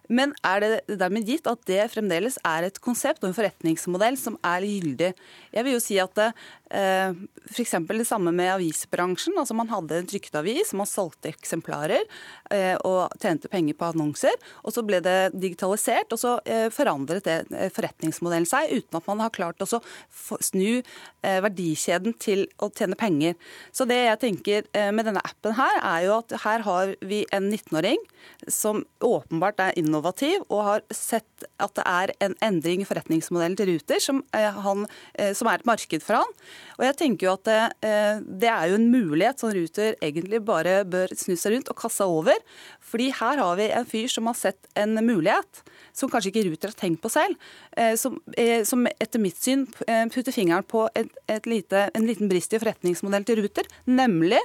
[0.09, 4.39] Men er det dermed gitt at det fremdeles er et konsept og en forretningsmodell som
[4.47, 5.11] er gyldig?
[5.53, 7.75] Jeg vil jo si at eh, F.eks.
[7.89, 9.37] det samme med avisbransjen.
[9.39, 12.05] altså Man hadde en trykket avis, man solgte eksemplarer
[12.51, 14.35] eh, og tjente penger på annonser.
[14.63, 19.25] og Så ble det digitalisert, og så eh, forandret det forretningsmodellen seg uten at man
[19.25, 20.83] har klart å snu
[21.23, 23.35] verdikjeden til å tjene penger.
[23.75, 27.49] Så det jeg tenker med denne appen her, er jo at her har vi en
[27.51, 28.01] 19-åring
[28.49, 33.73] som åpenbart er innovativ og har sett at det er en endring i forretningsmodellen til
[33.73, 36.33] Ruter som, eh, han, eh, som er et marked for han.
[36.79, 40.41] Og jeg tenker jo at det, eh, det er jo en mulighet som Ruter egentlig
[40.47, 42.39] bare bør snu seg rundt og kaste over.
[42.79, 45.63] Fordi her har vi en fyr som har sett en mulighet
[45.97, 47.35] som kanskje ikke Ruter har tenkt på selv,
[47.77, 49.67] eh, som, eh, som etter mitt syn
[50.13, 54.41] putter fingeren på et, et lite, en liten brist i forretningsmodell til Ruter, nemlig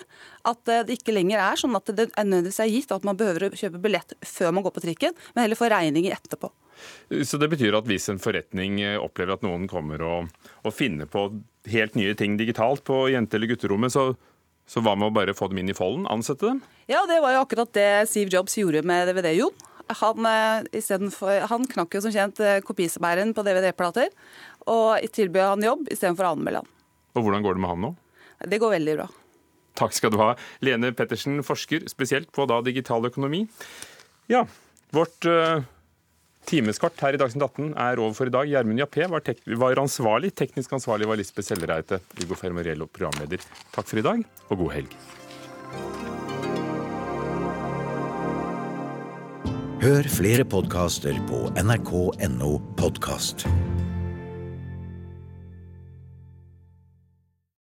[0.49, 3.47] at det ikke lenger er sånn at det er nødvendigvis er gitt at man behøver
[3.47, 6.49] å kjøpe billett før man går på trikken, men heller får regninger etterpå.
[7.23, 10.31] Så det betyr at hvis en forretning opplever at noen kommer og,
[10.63, 11.27] og finner på
[11.71, 14.11] helt nye ting digitalt på jente- eller gutterommet, så,
[14.67, 16.07] så hva med å bare få dem inn i folden?
[16.11, 16.61] Ansette dem?
[16.91, 19.55] Ja, det var jo akkurat det Steve Jobs gjorde med DVD-Jon.
[19.99, 20.27] Han,
[21.11, 24.13] for, han, knakk jo som kjent kopisebæreren på DVD-plater,
[24.71, 26.71] og tilbød han jobb istedenfor å anmelde han.
[27.13, 27.91] Og Hvordan går det med han nå?
[28.47, 29.09] Det går veldig bra.
[29.77, 30.33] Takk skal du ha.
[30.65, 33.43] Lene Pettersen, forsker spesielt på da digital økonomi.
[34.31, 34.45] Ja,
[34.93, 35.65] vårt uh,
[36.49, 38.49] timeskort her i Dagsnytt 18 er over for i dag.
[38.49, 39.25] Gjermund Jappé var,
[39.63, 40.33] var, ansvarlig.
[40.35, 42.01] Teknisk ansvarlig var Lisbeth Sellereite.
[42.19, 43.43] Hugo Fermariello, programleder.
[43.75, 44.97] Takk for i dag, og god helg.
[49.83, 53.43] Hør flere podkaster på nrk.no podkast.